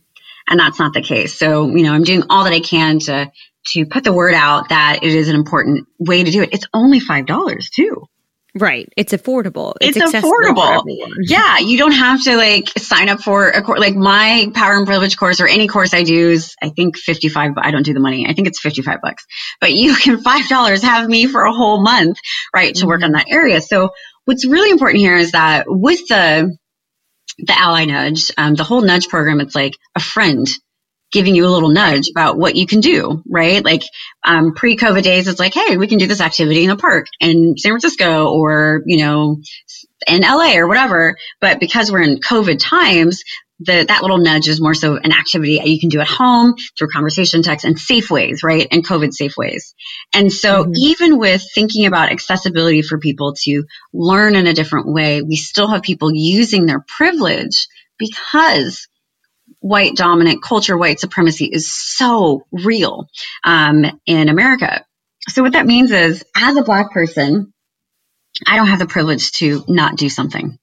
[0.50, 1.34] And that's not the case.
[1.38, 3.30] So, you know, I'm doing all that I can to
[3.68, 6.50] to put the word out that it is an important way to do it.
[6.52, 8.08] It's only $5 too.
[8.54, 8.90] Right.
[8.96, 9.74] It's affordable.
[9.80, 10.82] It's, it's affordable.
[11.20, 11.58] Yeah.
[11.58, 13.80] You don't have to like sign up for a course.
[13.80, 17.52] Like my power and privilege course or any course I do is, I think 55,
[17.58, 18.26] I don't do the money.
[18.28, 19.26] I think it's 55 bucks,
[19.60, 22.18] but you can $5 have me for a whole month,
[22.54, 22.88] right, to mm-hmm.
[22.88, 23.60] work on that area.
[23.60, 23.90] So
[24.24, 26.56] what's really important here is that with the,
[27.38, 30.46] the ally nudge, um, the whole nudge program, it's like a friend
[31.10, 33.64] giving you a little nudge about what you can do, right?
[33.64, 33.82] Like
[34.24, 37.54] um, pre-COVID days, it's like, hey, we can do this activity in a park in
[37.56, 39.40] San Francisco or you know
[40.06, 41.16] in LA or whatever.
[41.40, 43.22] But because we're in COVID times,
[43.60, 46.88] the, that little nudge is more so an activity you can do at home through
[46.88, 48.68] conversation text and safe ways, right?
[48.70, 49.74] And COVID safe ways.
[50.14, 50.72] And so mm-hmm.
[50.76, 55.68] even with thinking about accessibility for people to learn in a different way, we still
[55.68, 57.66] have people using their privilege
[57.98, 58.87] because
[59.60, 63.08] white dominant culture, white supremacy is so real
[63.44, 64.84] um, in America.
[65.28, 67.52] So what that means is, as a black person,
[68.46, 70.58] I don't have the privilege to not do something.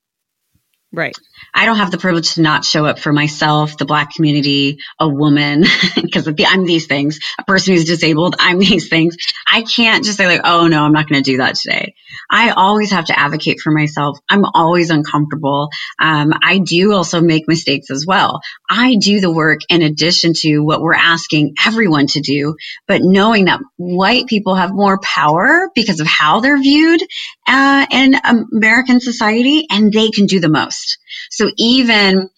[0.96, 1.16] Right.
[1.54, 5.08] I don't have the privilege to not show up for myself, the black community, a
[5.08, 9.18] woman, because I'm these things, a person who's disabled, I'm these things.
[9.46, 11.96] I can't just say like, oh no, I'm not going to do that today.
[12.30, 14.18] I always have to advocate for myself.
[14.30, 15.70] I'm always uncomfortable.
[16.00, 18.42] Um, I do also make mistakes as well.
[18.70, 22.56] I do the work in addition to what we're asking everyone to do,
[22.88, 27.02] but knowing that white people have more power because of how they're viewed
[27.48, 28.16] uh, in
[28.52, 30.98] American society and they can do the most.
[31.30, 32.30] So even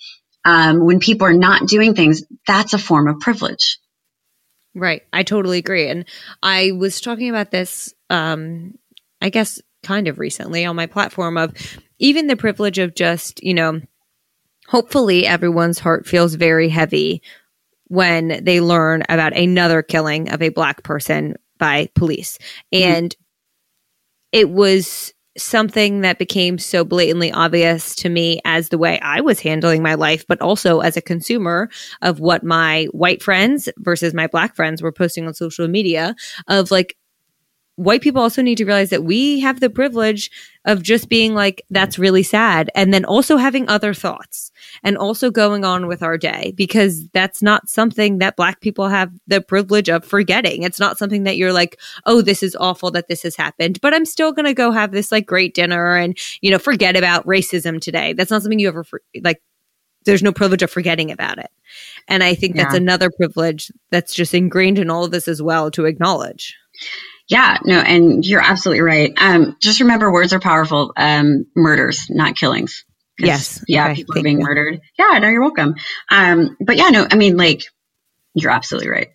[0.45, 3.79] um, when people are not doing things, that's a form of privilege.
[4.73, 5.01] Right.
[5.11, 5.87] I totally agree.
[5.89, 6.05] And
[6.43, 8.77] I was talking about this, um,
[9.21, 11.53] I guess, kind of recently on my platform of
[11.99, 13.81] even the privilege of just, you know,
[14.67, 17.21] hopefully everyone's heart feels very heavy
[17.87, 22.37] when they learn about another killing of a black person by police.
[22.71, 23.26] And mm-hmm.
[24.31, 29.39] It was something that became so blatantly obvious to me as the way I was
[29.39, 31.69] handling my life, but also as a consumer
[32.01, 36.15] of what my white friends versus my black friends were posting on social media
[36.47, 36.97] of like,
[37.77, 40.31] white people also need to realize that we have the privilege
[40.65, 42.71] of just being like, that's really sad.
[42.73, 44.51] And then also having other thoughts
[44.83, 49.11] and also going on with our day because that's not something that black people have
[49.27, 50.63] the privilege of forgetting.
[50.63, 53.93] It's not something that you're like, oh, this is awful that this has happened, but
[53.93, 57.27] I'm still going to go have this like great dinner and, you know, forget about
[57.27, 58.13] racism today.
[58.13, 58.85] That's not something you ever
[59.21, 59.41] like
[60.05, 61.51] there's no privilege of forgetting about it.
[62.07, 62.63] And I think yeah.
[62.63, 66.55] that's another privilege that's just ingrained in all of this as well to acknowledge.
[67.29, 69.13] Yeah, no, and you're absolutely right.
[69.17, 70.93] Um, just remember words are powerful.
[70.95, 72.85] Um, murders, not killings.
[73.19, 73.63] Yes.
[73.67, 74.45] Yeah, okay, people are being you.
[74.45, 74.79] murdered.
[74.97, 75.75] Yeah, no, you're welcome.
[76.09, 77.63] Um, but yeah, no, I mean, like,
[78.33, 79.09] you're absolutely right.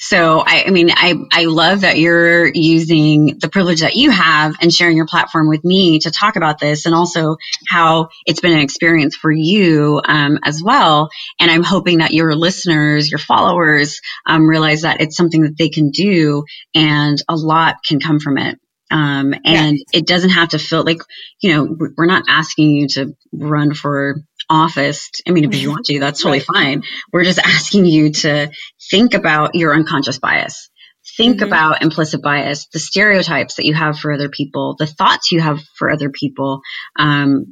[0.00, 4.54] So I, I, mean, I, I love that you're using the privilege that you have
[4.62, 7.36] and sharing your platform with me to talk about this and also
[7.68, 11.10] how it's been an experience for you um, as well.
[11.38, 15.68] And I'm hoping that your listeners, your followers, um, realize that it's something that they
[15.68, 18.58] can do and a lot can come from it.
[18.90, 19.84] Um, and yes.
[19.92, 21.02] it doesn't have to feel like,
[21.40, 24.16] you know, we're not asking you to run for
[24.48, 25.10] office.
[25.26, 26.64] I mean, if you want to, that's totally right.
[26.64, 26.82] fine.
[27.12, 28.50] We're just asking you to
[28.90, 30.70] think about your unconscious bias.
[31.16, 31.46] Think mm-hmm.
[31.46, 35.60] about implicit bias, the stereotypes that you have for other people, the thoughts you have
[35.76, 36.60] for other people.
[36.98, 37.46] Um,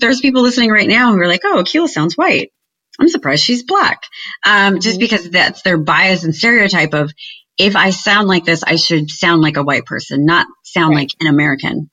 [0.00, 2.50] there's people listening right now who are like, oh, Akilah sounds white.
[2.98, 4.02] I'm surprised she's black.
[4.46, 5.00] Um, just mm-hmm.
[5.00, 7.12] because that's their bias and stereotype of
[7.58, 11.02] if I sound like this, I should sound like a white person, not sound right.
[11.02, 11.90] like an American.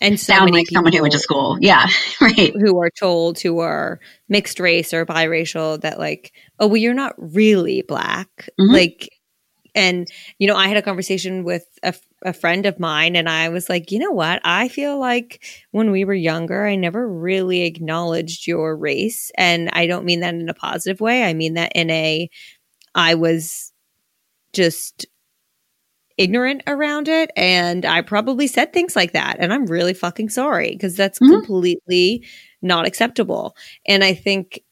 [0.00, 1.58] And so sound like someone who went to school.
[1.60, 1.86] Yeah.
[2.20, 2.52] Right.
[2.54, 7.14] Who are told who are mixed race or biracial that like, oh, well, you're not
[7.18, 8.28] really black.
[8.58, 8.72] Mm-hmm.
[8.72, 9.10] Like,
[9.74, 10.08] and,
[10.38, 13.68] you know, I had a conversation with a, a friend of mine and I was
[13.68, 14.40] like, you know what?
[14.44, 19.30] I feel like when we were younger, I never really acknowledged your race.
[19.36, 21.24] And I don't mean that in a positive way.
[21.24, 22.30] I mean that in a,
[22.94, 23.72] I was
[24.54, 25.06] just
[26.16, 30.70] ignorant around it and I probably said things like that and I'm really fucking sorry
[30.70, 31.32] because that's mm-hmm.
[31.32, 32.24] completely
[32.62, 33.56] not acceptable.
[33.86, 34.62] And I think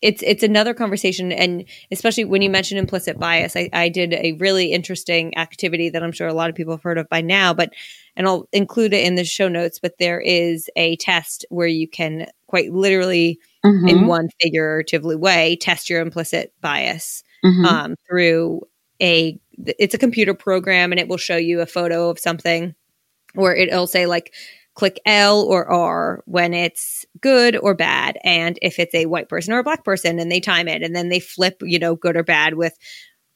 [0.00, 4.32] it's it's another conversation and especially when you mention implicit bias I, I did a
[4.34, 7.52] really interesting activity that i'm sure a lot of people have heard of by now
[7.52, 7.72] but
[8.14, 11.88] and i'll include it in the show notes but there is a test where you
[11.88, 13.88] can quite literally mm-hmm.
[13.88, 17.64] in one figuratively way test your implicit bias mm-hmm.
[17.64, 18.60] um, through
[19.02, 22.74] a it's a computer program and it will show you a photo of something
[23.34, 24.32] or it'll say like
[24.74, 28.16] click L or R when it's good or bad.
[28.22, 30.94] And if it's a white person or a black person and they time it and
[30.94, 32.78] then they flip you know good or bad with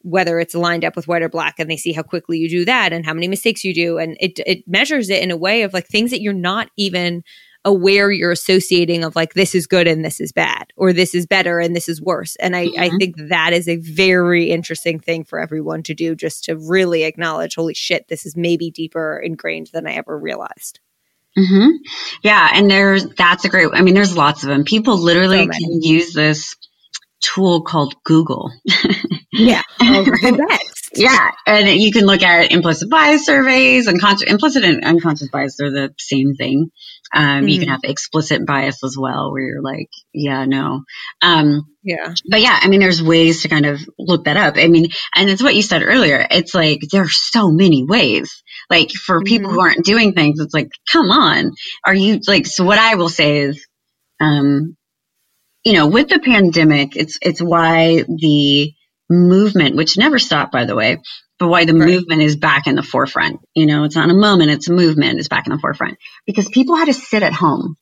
[0.04, 2.64] whether it's lined up with white or black and they see how quickly you do
[2.64, 3.98] that and how many mistakes you do.
[3.98, 7.22] And it it measures it in a way of like things that you're not even
[7.64, 11.26] aware you're associating of like this is good and this is bad or this is
[11.26, 12.36] better and this is worse.
[12.36, 12.80] And i mm-hmm.
[12.80, 17.04] i think that is a very interesting thing for everyone to do just to really
[17.04, 20.80] acknowledge holy shit this is maybe deeper ingrained than i ever realized.
[21.38, 21.70] Mm-hmm.
[22.22, 25.50] yeah and there's that's a great i mean there's lots of them people literally so
[25.50, 26.56] can use this
[27.20, 28.52] tool called google.
[29.32, 29.62] Yeah
[30.94, 35.56] yeah and you can look at implicit bias surveys and con- implicit and unconscious bias
[35.56, 36.70] they're the same thing
[37.14, 37.48] um, mm-hmm.
[37.48, 37.72] You can mm-hmm.
[37.72, 40.82] have explicit bias as well, where you're like, yeah, no.
[41.20, 42.14] Um, yeah.
[42.28, 44.54] But yeah, I mean, there's ways to kind of look that up.
[44.56, 46.26] I mean, and it's what you said earlier.
[46.30, 48.42] It's like, there are so many ways.
[48.70, 49.24] Like for mm-hmm.
[49.24, 51.52] people who aren't doing things, it's like, come on.
[51.84, 53.66] Are you like, so what I will say is,
[54.20, 54.76] um,
[55.64, 58.72] you know, with the pandemic, it's, it's why the
[59.10, 60.98] movement, which never stopped, by the way,
[61.42, 61.88] but why the right.
[61.88, 63.40] movement is back in the forefront.
[63.52, 66.48] You know, it's not a moment, it's a movement it's back in the forefront because
[66.48, 67.76] people had to sit at home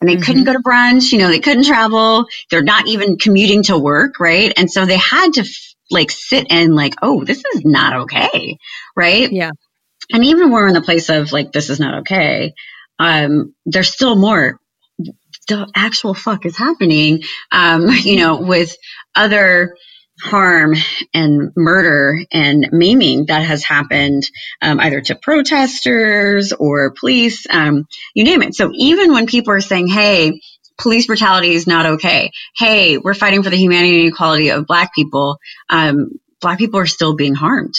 [0.00, 0.24] and they mm-hmm.
[0.24, 2.26] couldn't go to brunch, you know, they couldn't travel.
[2.50, 4.52] They're not even commuting to work, right?
[4.56, 8.58] And so they had to f- like sit and like, oh, this is not okay,
[8.96, 9.30] right?
[9.30, 9.52] Yeah.
[10.12, 12.54] And even when we're in the place of like, this is not okay,
[12.98, 14.58] um, there's still more.
[15.46, 17.22] The actual fuck is happening,
[17.52, 18.74] um, you know, with
[19.14, 19.76] other
[20.22, 20.74] harm
[21.14, 24.22] and murder and maiming that has happened
[24.62, 28.54] um, either to protesters or police, um, you name it.
[28.54, 30.40] So even when people are saying, hey,
[30.78, 34.94] police brutality is not okay, hey, we're fighting for the humanity and equality of black
[34.94, 37.74] people, um, black people are still being harmed.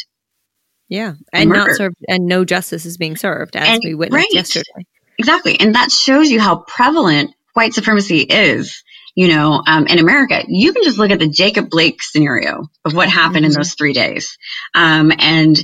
[0.87, 4.25] Yeah, and, and not served, and no justice is being served, as and, we witnessed
[4.25, 4.33] right.
[4.33, 4.85] yesterday.
[5.17, 8.83] Exactly, and that shows you how prevalent white supremacy is
[9.15, 12.93] you know, um, in America, you can just look at the Jacob Blake scenario of
[12.93, 13.51] what happened mm-hmm.
[13.51, 14.37] in those three days.
[14.73, 15.57] Um, and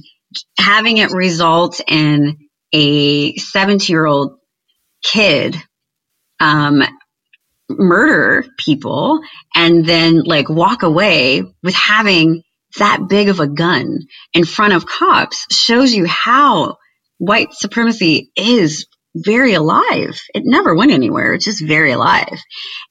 [0.60, 2.38] having it result in
[2.74, 4.38] a 70 year old
[5.04, 5.56] kid,
[6.40, 6.84] um,
[7.70, 9.20] murder people
[9.56, 12.44] and then like walk away with having
[12.78, 14.00] that big of a gun
[14.34, 16.78] in front of cops shows you how
[17.18, 18.87] white supremacy is
[19.24, 20.20] very alive.
[20.34, 21.34] It never went anywhere.
[21.34, 22.40] It's just very alive.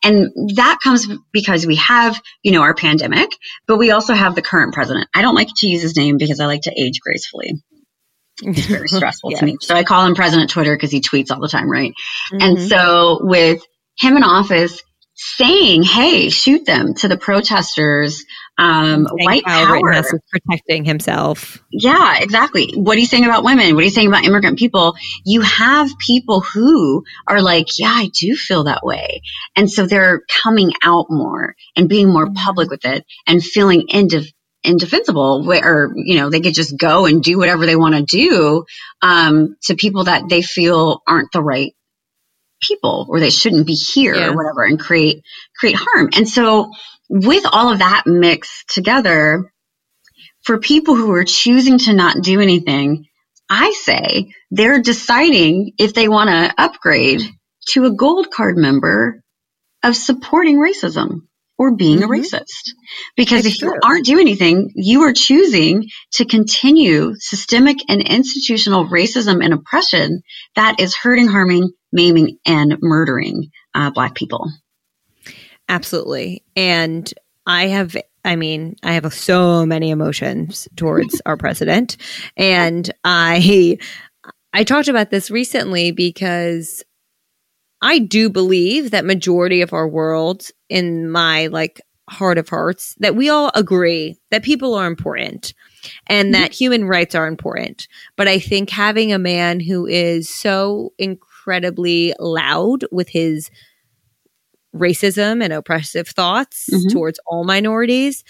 [0.05, 3.31] And that comes because we have, you know, our pandemic,
[3.67, 5.09] but we also have the current president.
[5.15, 7.55] I don't like to use his name because I like to age gracefully.
[8.43, 9.39] It's very stressful yeah.
[9.39, 9.57] to me.
[9.61, 11.93] So I call him President Twitter because he tweets all the time, right?
[12.33, 12.39] Mm-hmm.
[12.41, 13.63] And so with
[13.99, 14.83] him in office,
[15.15, 18.25] saying, "Hey, shoot them" to the protesters.
[18.59, 21.63] Um, white power protecting himself.
[21.71, 22.73] Yeah, exactly.
[22.75, 23.75] What are you saying about women?
[23.75, 24.95] What are you saying about immigrant people?
[25.25, 29.21] You have people who are like, "Yeah, I do feel that way,"
[29.57, 32.35] and so they're coming out more and being more mm-hmm.
[32.35, 37.23] public with it and feeling indef- indefensible where you know they could just go and
[37.23, 38.65] do whatever they want to do
[39.03, 41.75] um, to people that they feel aren't the right
[42.61, 44.29] people or they shouldn't be here yeah.
[44.29, 45.23] or whatever and create
[45.59, 46.11] create harm.
[46.17, 46.71] And so
[47.09, 49.53] with all of that mixed together,
[50.43, 53.07] for people who are choosing to not do anything,
[53.51, 57.23] I say they're deciding if they want to upgrade
[57.71, 59.23] to a gold card member
[59.83, 61.23] of supporting racism
[61.59, 62.13] or being mm-hmm.
[62.13, 62.73] a racist.
[63.17, 63.75] Because it's if true.
[63.75, 70.23] you aren't doing anything, you are choosing to continue systemic and institutional racism and oppression
[70.55, 74.51] that is hurting, harming, maiming, and murdering uh, Black people.
[75.69, 76.45] Absolutely.
[76.55, 77.13] And
[77.47, 81.97] I have I mean, I have so many emotions towards our president
[82.37, 83.79] and I
[84.53, 86.83] I talked about this recently because
[87.83, 93.17] I do believe that majority of our world in my like heart of hearts that
[93.17, 95.53] we all agree that people are important
[96.07, 96.57] and that mm-hmm.
[96.57, 97.89] human rights are important.
[98.17, 103.51] But I think having a man who is so incredibly loud with his
[104.77, 106.89] racism and oppressive thoughts mm-hmm.
[106.93, 108.25] towards all minorities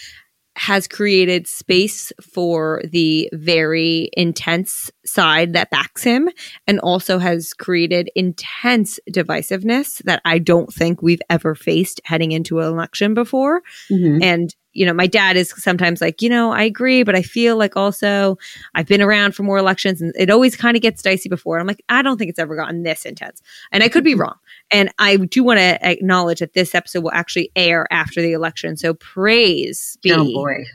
[0.57, 6.27] has created space for the very intense side that backs him
[6.65, 12.59] and also has created intense divisiveness that I don't think we've ever faced heading into
[12.59, 13.61] an election before.
[13.91, 14.23] Mm-hmm.
[14.23, 17.57] And you know, my dad is sometimes like, you know, I agree, but I feel
[17.57, 18.37] like also
[18.75, 21.59] I've been around for more elections and it always kind of gets dicey before.
[21.59, 23.41] I'm like, I don't think it's ever gotten this intense.
[23.71, 24.35] And I could be wrong.
[24.69, 28.77] And I do want to acknowledge that this episode will actually air after the election.
[28.77, 30.65] So praise be oh boy.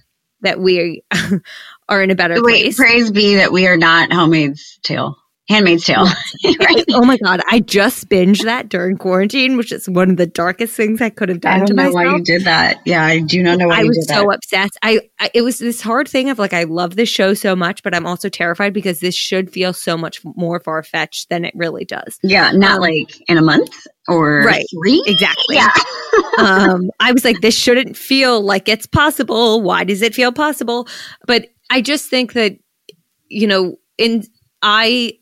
[0.41, 1.05] that we
[1.89, 2.77] are in a better Wait, place.
[2.77, 5.17] Praise be that we are not Handmaid's Tale.
[5.49, 6.05] Handmaid's Tale.
[6.45, 6.84] right?
[6.90, 10.76] Oh my god, I just binged that during quarantine, which is one of the darkest
[10.76, 11.53] things I could have done.
[11.53, 11.95] I don't know myself.
[11.95, 12.80] why you did that.
[12.84, 14.36] Yeah, I do not know why I you was did so that.
[14.36, 14.78] obsessed.
[14.82, 17.82] I, I it was this hard thing of like I love this show so much,
[17.82, 21.55] but I'm also terrified because this should feel so much more far fetched than it
[21.57, 22.18] really does.
[22.22, 23.74] Yeah, not um, like in a month
[24.07, 25.03] or right, three.
[25.07, 25.57] Exactly.
[25.57, 25.72] Yeah.
[26.38, 29.61] um, I was like, this shouldn't feel like it's possible.
[29.61, 30.86] Why does it feel possible?
[31.26, 32.57] But I just think that
[33.28, 34.22] you know, in
[34.62, 35.18] I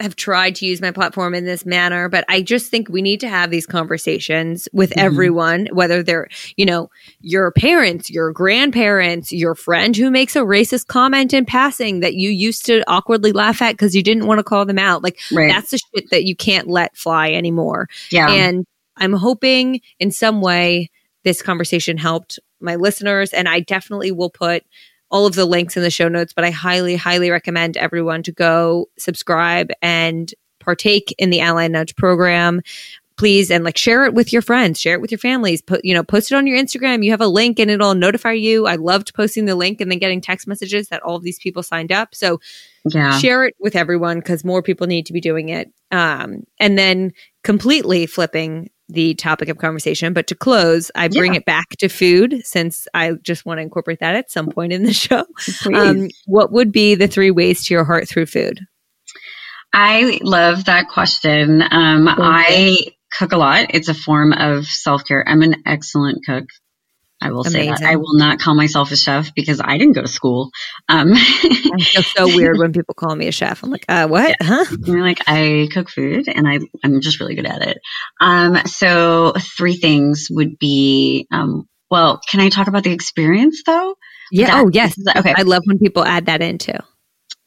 [0.00, 3.20] have tried to use my platform in this manner, but I just think we need
[3.20, 5.06] to have these conversations with mm-hmm.
[5.06, 6.90] everyone, whether they're, you know,
[7.20, 12.30] your parents, your grandparents, your friend who makes a racist comment in passing that you
[12.30, 15.02] used to awkwardly laugh at because you didn't want to call them out.
[15.02, 15.48] Like right.
[15.48, 17.88] that's the shit that you can't let fly anymore.
[18.10, 18.28] Yeah.
[18.28, 18.66] And
[18.96, 20.90] I'm hoping in some way
[21.22, 23.32] this conversation helped my listeners.
[23.32, 24.64] And I definitely will put
[25.14, 28.32] all of the links in the show notes, but I highly, highly recommend everyone to
[28.32, 32.62] go subscribe and partake in the Ally Nudge program.
[33.16, 35.62] Please and like share it with your friends, share it with your families.
[35.62, 37.04] Put you know, post it on your Instagram.
[37.04, 38.66] You have a link and it'll notify you.
[38.66, 41.62] I loved posting the link and then getting text messages that all of these people
[41.62, 42.12] signed up.
[42.12, 42.40] So
[42.90, 43.16] yeah.
[43.20, 45.72] share it with everyone because more people need to be doing it.
[45.92, 47.12] Um, and then
[47.44, 50.12] completely flipping the topic of conversation.
[50.12, 51.38] But to close, I bring yeah.
[51.38, 54.84] it back to food since I just want to incorporate that at some point in
[54.84, 55.24] the show.
[55.72, 58.60] Um, what would be the three ways to your heart through food?
[59.72, 61.60] I love that question.
[61.62, 62.76] Um, I
[63.12, 63.66] cook a lot.
[63.70, 65.24] It's a form of self care.
[65.26, 66.44] I'm an excellent cook.
[67.24, 67.76] I will Amazing.
[67.76, 67.90] say that.
[67.90, 70.50] I will not call myself a chef because I didn't go to school.
[70.88, 73.62] Um, I feel so weird when people call me a chef.
[73.62, 74.36] I'm like, uh, what?
[74.42, 74.64] Huh?
[74.84, 77.78] You're like, I cook food and I, I'm just really good at it.
[78.20, 83.94] Um, so three things would be, um, well, can I talk about the experience though?
[84.30, 84.46] Yeah.
[84.48, 84.96] That, oh, yes.
[85.16, 85.34] Okay.
[85.34, 86.78] I love when people add that in too.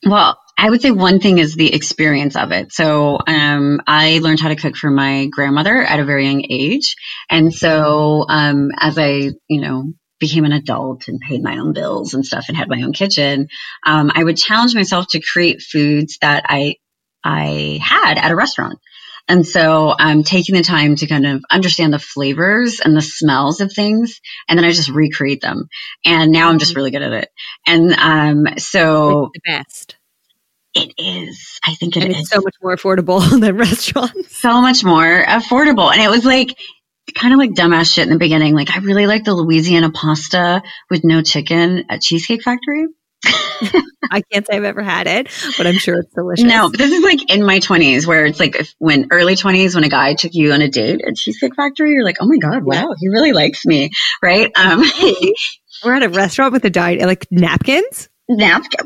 [0.07, 2.73] Well, I would say one thing is the experience of it.
[2.73, 6.95] So, um, I learned how to cook for my grandmother at a very young age.
[7.29, 12.15] And so, um, as I, you know, became an adult and paid my own bills
[12.15, 13.49] and stuff and had my own kitchen,
[13.85, 16.77] um, I would challenge myself to create foods that I,
[17.23, 18.79] I had at a restaurant.
[19.27, 23.59] And so I'm taking the time to kind of understand the flavors and the smells
[23.59, 24.21] of things.
[24.47, 25.67] And then I just recreate them.
[26.05, 27.29] And now I'm just really good at it.
[27.67, 29.96] And, um, so it's the best.
[30.77, 31.59] It is.
[31.63, 32.19] I think it and is.
[32.19, 34.37] It's so much more affordable than restaurants.
[34.37, 35.91] So much more affordable.
[35.91, 36.55] And it was like,
[37.15, 38.53] kind of like dumbass shit in the beginning.
[38.53, 42.85] Like, I really like the Louisiana pasta with no chicken at Cheesecake Factory.
[44.11, 46.45] I can't say I've ever had it, but I'm sure it's delicious.
[46.45, 49.83] No, this is like in my 20s where it's like if, when early 20s when
[49.83, 52.63] a guy took you on a date at Cheesecake Factory, you're like, oh my God,
[52.63, 53.89] wow, he really likes me.
[54.21, 54.51] Right.
[54.55, 54.83] Um,
[55.83, 58.09] We're at a restaurant with a diet, like napkins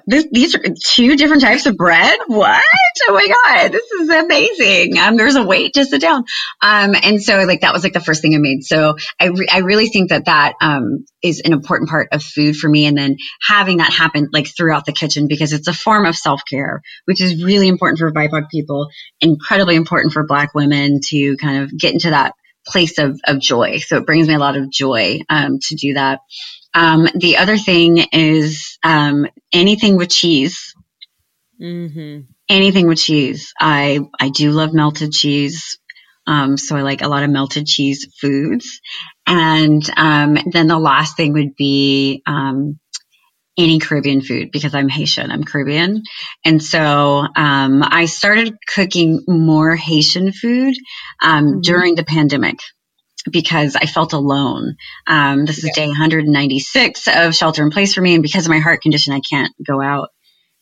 [0.06, 2.18] This, these are two different types of bread.
[2.28, 2.64] What?
[3.10, 4.98] Oh my god, this is amazing.
[5.00, 6.26] Um, there's a wait to sit down.
[6.62, 8.64] Um, and so like that was like the first thing I made.
[8.64, 12.56] So I re- I really think that that um is an important part of food
[12.56, 12.86] for me.
[12.86, 16.42] And then having that happen like throughout the kitchen because it's a form of self
[16.48, 18.90] care, which is really important for BIPOC people,
[19.22, 22.34] incredibly important for Black women to kind of get into that
[22.68, 23.80] place of, of joy.
[23.80, 26.20] So it brings me a lot of joy um, to do that.
[26.74, 30.74] Um, the other thing is um, anything with cheese.
[31.62, 32.22] Mm-hmm.
[32.50, 33.54] Anything with cheese.
[33.60, 35.78] I I do love melted cheese.
[36.28, 38.82] Um, so I like a lot of melted cheese foods.
[39.26, 42.80] And um, then the last thing would be um,
[43.58, 45.32] any Caribbean food because I'm Haitian.
[45.32, 46.04] I'm Caribbean.
[46.46, 50.76] And so um, I started cooking more Haitian food
[51.22, 51.60] um, mm-hmm.
[51.62, 52.60] during the pandemic.
[53.30, 54.76] Because I felt alone.
[55.08, 58.14] Um, this is day 196 of shelter in place for me.
[58.14, 60.10] And because of my heart condition, I can't go out.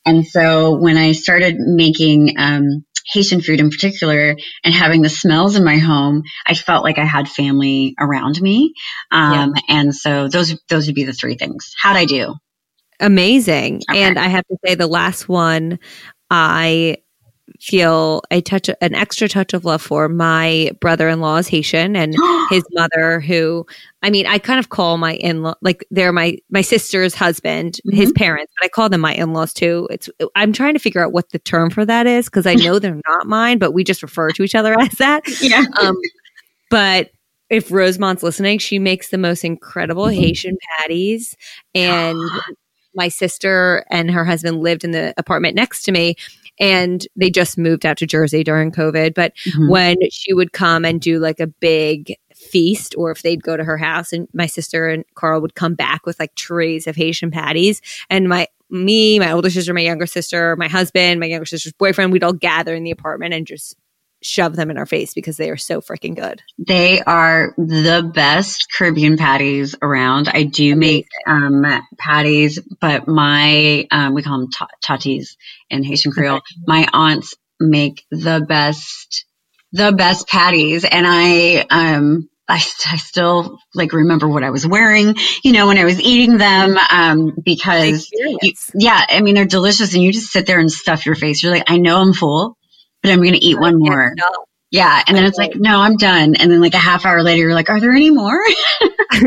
[0.05, 5.55] And so when I started making, um, Haitian food in particular and having the smells
[5.55, 8.74] in my home, I felt like I had family around me.
[9.12, 9.62] Um, yeah.
[9.68, 11.74] and so those, those would be the three things.
[11.82, 12.36] How'd I do?
[12.99, 13.82] Amazing.
[13.89, 14.03] Okay.
[14.03, 15.80] And I have to say the last one,
[16.30, 16.97] I
[17.60, 22.16] feel a touch an extra touch of love for my brother-in-law is Haitian and
[22.49, 23.66] his mother who
[24.01, 27.97] I mean I kind of call my in-law like they're my my sister's husband mm-hmm.
[27.97, 31.12] his parents but I call them my in-laws too it's I'm trying to figure out
[31.12, 34.03] what the term for that is because I know they're not mine but we just
[34.03, 35.97] refer to each other as that yeah um,
[36.70, 37.12] but
[37.49, 40.22] if Rosemont's listening she makes the most incredible mm-hmm.
[40.22, 41.36] Haitian patties
[41.76, 42.18] and
[42.95, 46.16] my sister and her husband lived in the apartment next to me
[46.60, 49.14] and they just moved out to Jersey during COVID.
[49.14, 49.70] But mm-hmm.
[49.70, 53.64] when she would come and do like a big feast, or if they'd go to
[53.64, 57.32] her house, and my sister and Carl would come back with like trays of Haitian
[57.32, 61.74] patties, and my me, my older sister, my younger sister, my husband, my younger sister's
[61.74, 63.76] boyfriend, we'd all gather in the apartment and just
[64.22, 66.41] shove them in our face because they are so freaking good.
[66.57, 70.30] They are the best Caribbean patties around.
[70.30, 71.65] I do make um,
[71.97, 74.49] patties, but my um, we call them
[74.84, 75.36] tatis
[75.70, 76.41] in Haitian Creole.
[76.67, 79.26] my aunts make the best,
[79.72, 82.30] the best patties, and I um.
[82.51, 86.39] I, I still like remember what I was wearing, you know, when I was eating
[86.39, 88.39] them, um, because you,
[88.74, 91.43] yeah, I mean, they're delicious and you just sit there and stuff your face.
[91.43, 92.57] You're like, I know I'm full
[93.02, 94.14] but I'm going to eat one more.
[94.72, 95.04] Yeah.
[95.08, 96.36] And then it's like, no, I'm done.
[96.36, 98.39] And then like a half hour later, you're like, are there any more?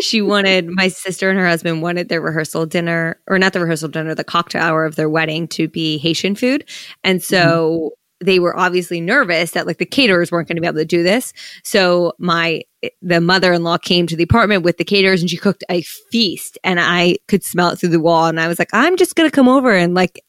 [0.00, 3.90] she wanted, my sister and her husband wanted their rehearsal dinner, or not the rehearsal
[3.90, 6.66] dinner, the cocktail hour of their wedding to be Haitian food.
[7.04, 8.26] And so mm-hmm.
[8.26, 11.02] they were obviously nervous that like the caterers weren't going to be able to do
[11.02, 11.34] this.
[11.64, 12.62] So my,
[13.02, 16.80] the mother-in-law came to the apartment with the caterers and she cooked a feast and
[16.80, 18.24] I could smell it through the wall.
[18.24, 20.24] And I was like, I'm just going to come over and like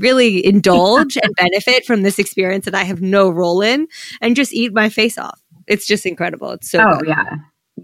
[0.00, 3.88] really indulge and benefit from this experience that I have no role in
[4.20, 5.40] and just eat my face off.
[5.66, 6.52] It's just incredible.
[6.52, 7.08] It's so Oh good.
[7.08, 7.36] yeah.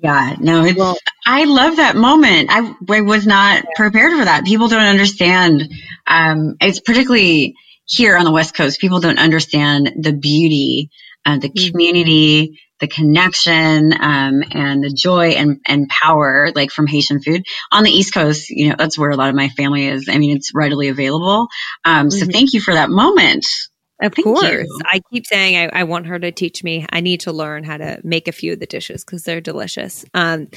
[0.02, 0.96] Yeah, no, it's, well,
[1.26, 2.48] I love that moment.
[2.50, 4.46] I, I was not prepared for that.
[4.46, 5.70] People don't understand.
[6.06, 8.80] Um, it's particularly here on the West Coast.
[8.80, 10.90] People don't understand the beauty,
[11.26, 11.70] uh, the mm-hmm.
[11.70, 17.44] community, the connection um, and the joy and, and power like from Haitian food.
[17.70, 20.08] On the East Coast, you know, that's where a lot of my family is.
[20.10, 21.46] I mean, it's readily available.
[21.84, 22.32] Um, so mm-hmm.
[22.32, 23.46] thank you for that moment.
[24.02, 24.42] Of Thank course.
[24.42, 24.80] You.
[24.84, 26.84] I keep saying I, I, want her to teach me.
[26.90, 30.04] I need to learn how to make a few of the dishes because they're delicious.
[30.12, 30.48] Um,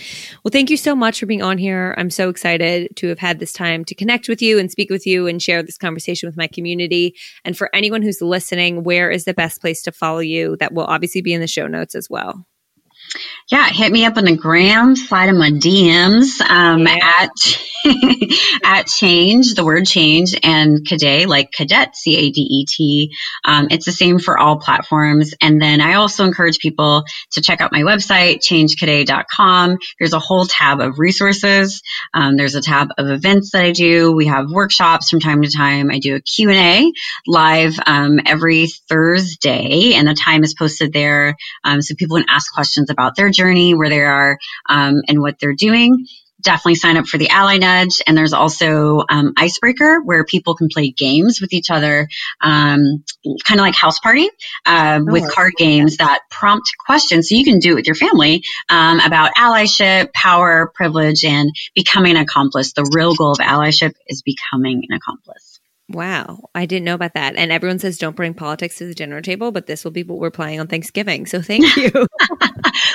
[0.43, 1.93] well, thank you so much for being on here.
[1.97, 5.05] I'm so excited to have had this time to connect with you and speak with
[5.05, 7.15] you and share this conversation with my community.
[7.43, 10.57] And for anyone who's listening, where is the best place to follow you?
[10.57, 12.47] That will obviously be in the show notes as well
[13.51, 16.97] yeah, hit me up on the gram, slide in my DMs um, yeah.
[17.03, 17.29] at
[18.63, 23.15] at change, the word change, and cadet, like cadet, C A D E T.
[23.43, 25.33] Um, it's the same for all platforms.
[25.41, 29.77] And then I also encourage people to check out my website, changecadet.com.
[29.99, 31.83] There's a whole tab of resources.
[32.15, 34.11] Um, there's a tab of events that I do.
[34.13, 35.91] We have workshops from time to time.
[35.91, 36.91] I do a Q&A
[37.27, 42.51] live um, every Thursday, and the time is posted there um, so people can ask
[42.51, 44.37] questions about their journey, where they are,
[44.69, 46.05] um, and what they're doing
[46.45, 48.01] definitely sign up for the Ally Nudge.
[48.07, 52.07] And there's also um, Icebreaker, where people can play games with each other,
[52.39, 53.03] um,
[53.43, 54.29] kind of like House Party,
[54.65, 57.27] uh, oh, with card games that prompt questions.
[57.27, 62.15] So you can do it with your family um, about allyship, power, privilege, and becoming
[62.15, 62.73] an accomplice.
[62.73, 65.54] The real goal of allyship is becoming an accomplice.
[65.87, 67.35] Wow, I didn't know about that.
[67.35, 70.17] And everyone says don't bring politics to the dinner table, but this will be what
[70.17, 71.27] we're playing on Thanksgiving.
[71.27, 71.91] So thank you.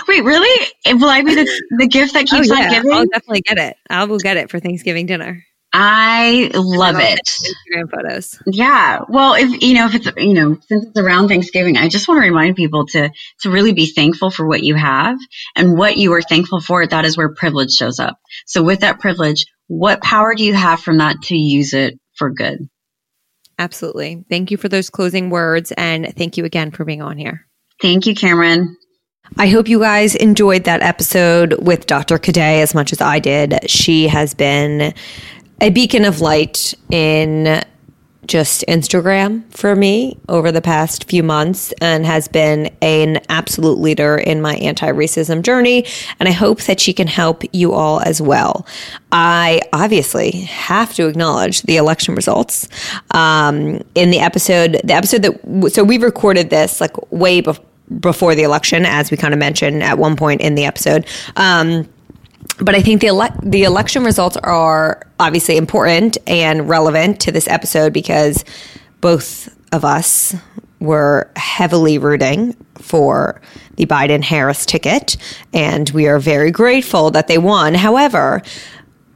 [0.08, 0.66] Wait, really?
[0.86, 2.64] Will I be the, the gift that keeps oh, yeah.
[2.64, 2.92] on giving?
[2.92, 3.76] I'll definitely get it.
[3.88, 5.44] I will get it for Thanksgiving dinner.
[5.72, 7.20] I love it.
[7.20, 8.42] Instagram photos.
[8.46, 9.04] Yeah.
[9.08, 12.18] Well, if you know, if it's you know, since it's around Thanksgiving, I just want
[12.18, 13.10] to remind people to
[13.42, 15.16] to really be thankful for what you have
[15.54, 16.84] and what you are thankful for.
[16.84, 18.18] That is where privilege shows up.
[18.46, 22.30] So with that privilege, what power do you have from that to use it for
[22.30, 22.68] good?
[23.60, 24.24] Absolutely.
[24.30, 25.70] Thank you for those closing words.
[25.76, 27.46] And thank you again for being on here.
[27.82, 28.74] Thank you, Cameron.
[29.36, 32.18] I hope you guys enjoyed that episode with Dr.
[32.18, 33.70] Cadet as much as I did.
[33.70, 34.94] She has been
[35.60, 37.62] a beacon of light in
[38.30, 44.16] just Instagram for me over the past few months and has been an absolute leader
[44.16, 45.84] in my anti racism journey.
[46.20, 48.64] And I hope that she can help you all as well.
[49.10, 52.68] I obviously have to acknowledge the election results.
[53.10, 57.64] Um, in the episode, the episode that, so we recorded this like way before
[57.98, 61.04] before the election, as we kind of mentioned at one point in the episode.
[61.34, 61.88] Um,
[62.60, 67.48] but I think the ele- the election results are obviously important and relevant to this
[67.48, 68.44] episode because
[69.00, 70.34] both of us
[70.80, 73.40] were heavily rooting for
[73.76, 75.16] the Biden Harris ticket,
[75.52, 77.74] and we are very grateful that they won.
[77.74, 78.42] However,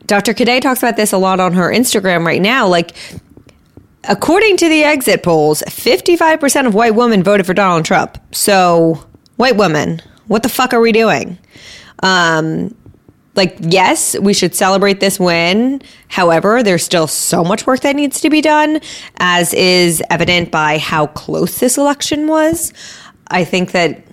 [0.07, 0.34] Dr.
[0.34, 2.66] Cadet talks about this a lot on her Instagram right now.
[2.68, 2.95] Like,
[4.05, 8.18] according to the exit polls, 55% of white women voted for Donald Trump.
[8.32, 9.05] So,
[9.36, 11.38] white women, what the fuck are we doing?
[12.03, 12.74] Um,
[13.37, 15.82] like, yes, we should celebrate this win.
[16.09, 18.80] However, there's still so much work that needs to be done,
[19.18, 22.72] as is evident by how close this election was.
[23.28, 24.05] I think that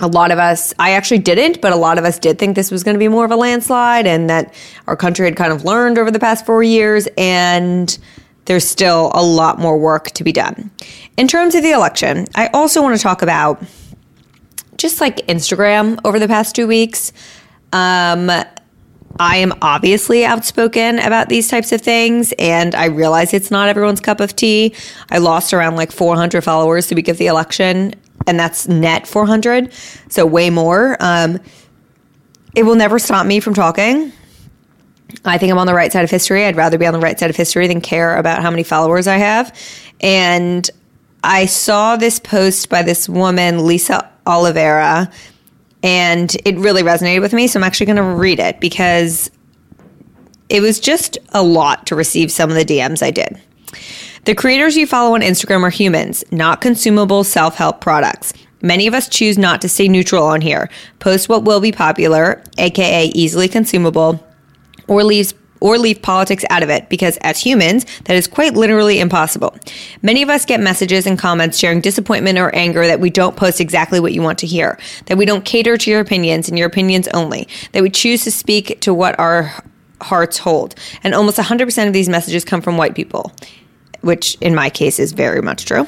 [0.00, 2.70] a lot of us, I actually didn't, but a lot of us did think this
[2.70, 4.52] was going to be more of a landslide and that
[4.86, 7.08] our country had kind of learned over the past four years.
[7.16, 7.96] And
[8.46, 10.70] there's still a lot more work to be done.
[11.16, 13.62] In terms of the election, I also want to talk about
[14.76, 17.12] just like Instagram over the past two weeks.
[17.74, 18.30] Um,
[19.20, 24.00] I am obviously outspoken about these types of things, and I realize it's not everyone's
[24.00, 24.74] cup of tea.
[25.10, 27.94] I lost around like 400 followers the week of the election,
[28.26, 29.72] and that's net 400,
[30.08, 30.96] so way more.
[31.00, 31.40] Um,
[32.54, 34.12] it will never stop me from talking.
[35.24, 36.44] I think I'm on the right side of history.
[36.44, 39.06] I'd rather be on the right side of history than care about how many followers
[39.08, 39.56] I have.
[40.00, 40.68] And
[41.24, 45.12] I saw this post by this woman, Lisa Olivera,
[45.84, 47.46] and it really resonated with me.
[47.46, 49.30] So I'm actually going to read it because
[50.48, 53.40] it was just a lot to receive some of the DMs I did.
[54.24, 58.32] The creators you follow on Instagram are humans, not consumable self help products.
[58.62, 62.42] Many of us choose not to stay neutral on here, post what will be popular,
[62.56, 64.26] aka easily consumable,
[64.88, 69.00] or leaves or leave politics out of it because as humans, that is quite literally
[69.00, 69.56] impossible.
[70.02, 73.60] Many of us get messages and comments sharing disappointment or anger that we don't post
[73.60, 76.66] exactly what you want to hear, that we don't cater to your opinions and your
[76.66, 79.54] opinions only, that we choose to speak to what our
[80.00, 80.74] hearts hold.
[81.02, 83.32] And almost 100% of these messages come from white people,
[84.02, 85.86] which in my case is very much true.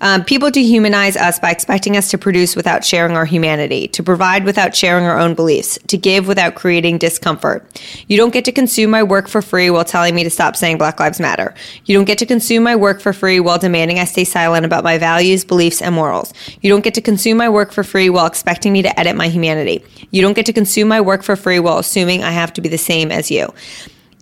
[0.00, 4.44] Um, people dehumanize us by expecting us to produce without sharing our humanity, to provide
[4.44, 7.66] without sharing our own beliefs, to give without creating discomfort.
[8.06, 10.78] You don't get to consume my work for free while telling me to stop saying
[10.78, 11.54] Black Lives Matter.
[11.84, 14.84] You don't get to consume my work for free while demanding I stay silent about
[14.84, 16.32] my values, beliefs, and morals.
[16.60, 19.28] You don't get to consume my work for free while expecting me to edit my
[19.28, 19.84] humanity.
[20.10, 22.68] You don't get to consume my work for free while assuming I have to be
[22.68, 23.52] the same as you.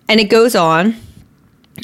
[0.08, 0.96] And it goes on.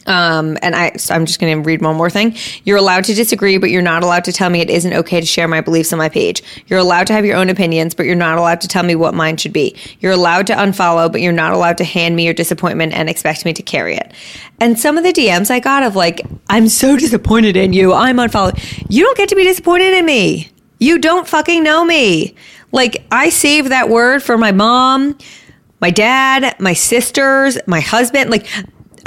[0.07, 2.35] Um, and I, so I'm just going to read one more thing.
[2.65, 5.27] You're allowed to disagree, but you're not allowed to tell me it isn't okay to
[5.27, 6.43] share my beliefs on my page.
[6.67, 9.15] You're allowed to have your own opinions, but you're not allowed to tell me what
[9.15, 9.77] mine should be.
[10.01, 13.45] You're allowed to unfollow, but you're not allowed to hand me your disappointment and expect
[13.45, 14.13] me to carry it.
[14.61, 17.93] And some of the DMs I got of like, I'm so disappointed in you.
[17.93, 18.61] I'm unfollowed.
[18.89, 20.51] You don't get to be disappointed in me.
[20.79, 22.35] You don't fucking know me.
[22.73, 25.17] Like, I saved that word for my mom,
[25.81, 28.31] my dad, my sisters, my husband.
[28.31, 28.49] Like,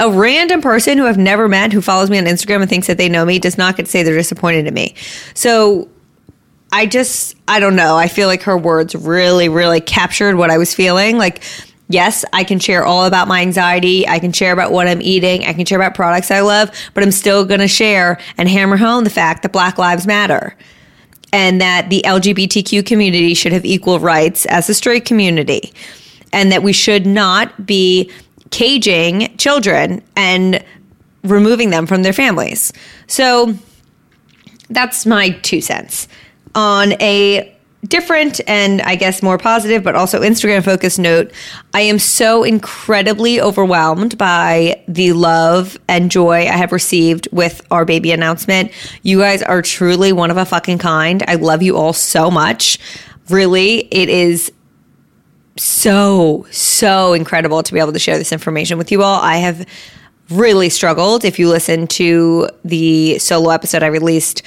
[0.00, 2.98] a random person who I've never met who follows me on Instagram and thinks that
[2.98, 4.94] they know me does not get to say they're disappointed in me.
[5.34, 5.88] So
[6.72, 7.96] I just, I don't know.
[7.96, 11.16] I feel like her words really, really captured what I was feeling.
[11.16, 11.42] Like,
[11.88, 14.06] yes, I can share all about my anxiety.
[14.06, 15.44] I can share about what I'm eating.
[15.44, 18.76] I can share about products I love, but I'm still going to share and hammer
[18.76, 20.56] home the fact that Black Lives Matter
[21.32, 25.72] and that the LGBTQ community should have equal rights as the straight community
[26.32, 28.10] and that we should not be
[28.56, 30.64] caging children and
[31.24, 32.72] removing them from their families.
[33.06, 33.54] So
[34.70, 36.08] that's my two cents.
[36.54, 37.54] On a
[37.84, 41.32] different and I guess more positive, but also Instagram focused note,
[41.74, 47.84] I am so incredibly overwhelmed by the love and joy I have received with our
[47.84, 48.72] baby announcement.
[49.02, 51.22] You guys are truly one of a fucking kind.
[51.28, 52.78] I love you all so much.
[53.28, 54.50] Really, it is
[55.58, 59.20] so, so incredible to be able to share this information with you all.
[59.20, 59.66] I have
[60.30, 61.24] really struggled.
[61.24, 64.42] If you listen to the solo episode I released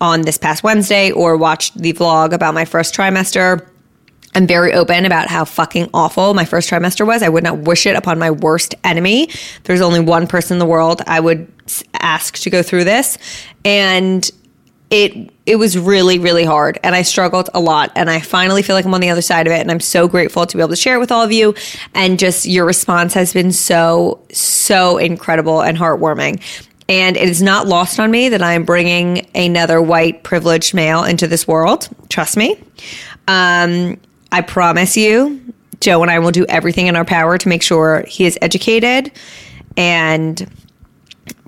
[0.00, 3.66] on this past Wednesday or watched the vlog about my first trimester,
[4.34, 7.22] I'm very open about how fucking awful my first trimester was.
[7.22, 9.28] I would not wish it upon my worst enemy.
[9.64, 11.52] There's only one person in the world I would
[11.94, 13.18] ask to go through this.
[13.64, 14.28] And
[14.92, 18.76] it it was really really hard and i struggled a lot and i finally feel
[18.76, 20.68] like i'm on the other side of it and i'm so grateful to be able
[20.68, 21.54] to share it with all of you
[21.94, 26.40] and just your response has been so so incredible and heartwarming.
[26.88, 31.04] And it is not lost on me that i am bringing another white privileged male
[31.04, 31.88] into this world.
[32.10, 32.62] Trust me.
[33.28, 33.98] Um,
[34.30, 35.40] i promise you
[35.80, 39.12] joe and i will do everything in our power to make sure he is educated
[39.76, 40.50] and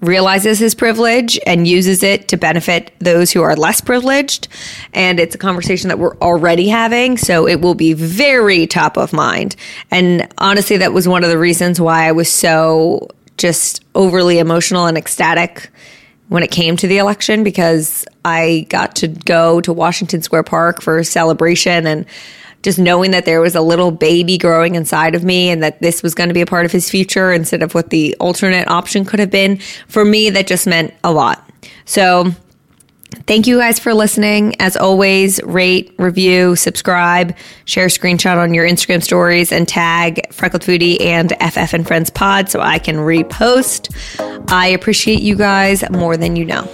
[0.07, 4.48] realizes his privilege and uses it to benefit those who are less privileged.
[4.92, 7.16] And it's a conversation that we're already having.
[7.16, 9.57] So it will be very top of mind.
[9.90, 14.86] And honestly, that was one of the reasons why I was so just overly emotional
[14.86, 15.70] and ecstatic
[16.28, 20.80] when it came to the election because I got to go to Washington Square Park
[20.80, 22.07] for a celebration and
[22.64, 26.02] just knowing that there was a little baby growing inside of me and that this
[26.02, 29.04] was going to be a part of his future instead of what the alternate option
[29.04, 31.48] could have been, for me, that just meant a lot.
[31.84, 32.32] So,
[33.26, 34.54] Thank you guys for listening.
[34.60, 37.34] As always, rate, review, subscribe,
[37.64, 42.10] share a screenshot on your Instagram stories, and tag Freckled Foodie and FF and Friends
[42.10, 43.88] Pod so I can repost.
[44.50, 46.68] I appreciate you guys more than you know.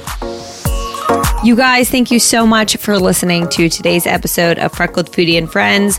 [1.42, 5.50] You guys, thank you so much for listening to today's episode of Freckled Foodie and
[5.50, 5.98] Friends.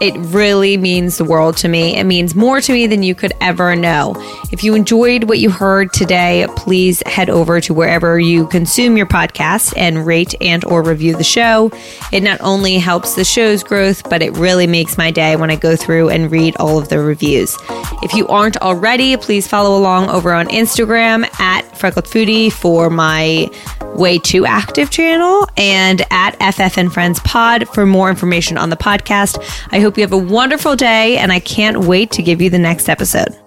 [0.00, 1.96] It really means the world to me.
[1.96, 4.14] It means more to me than you could ever know.
[4.52, 9.06] If you enjoyed what you heard today, please head over to wherever you consume your
[9.06, 11.70] podcast and rate and or review the show.
[12.12, 15.56] It not only helps the show's growth, but it really makes my day when I
[15.56, 17.58] go through and read all of the reviews.
[18.02, 23.50] If you aren't already, please follow along over on Instagram at Freckled Foodie for my
[23.96, 28.76] way too active channel and at FF and Friends Pod for more information on the
[28.76, 29.42] podcast.
[29.72, 32.58] I hope you have a wonderful day and I can't wait to give you the
[32.58, 33.39] next episode.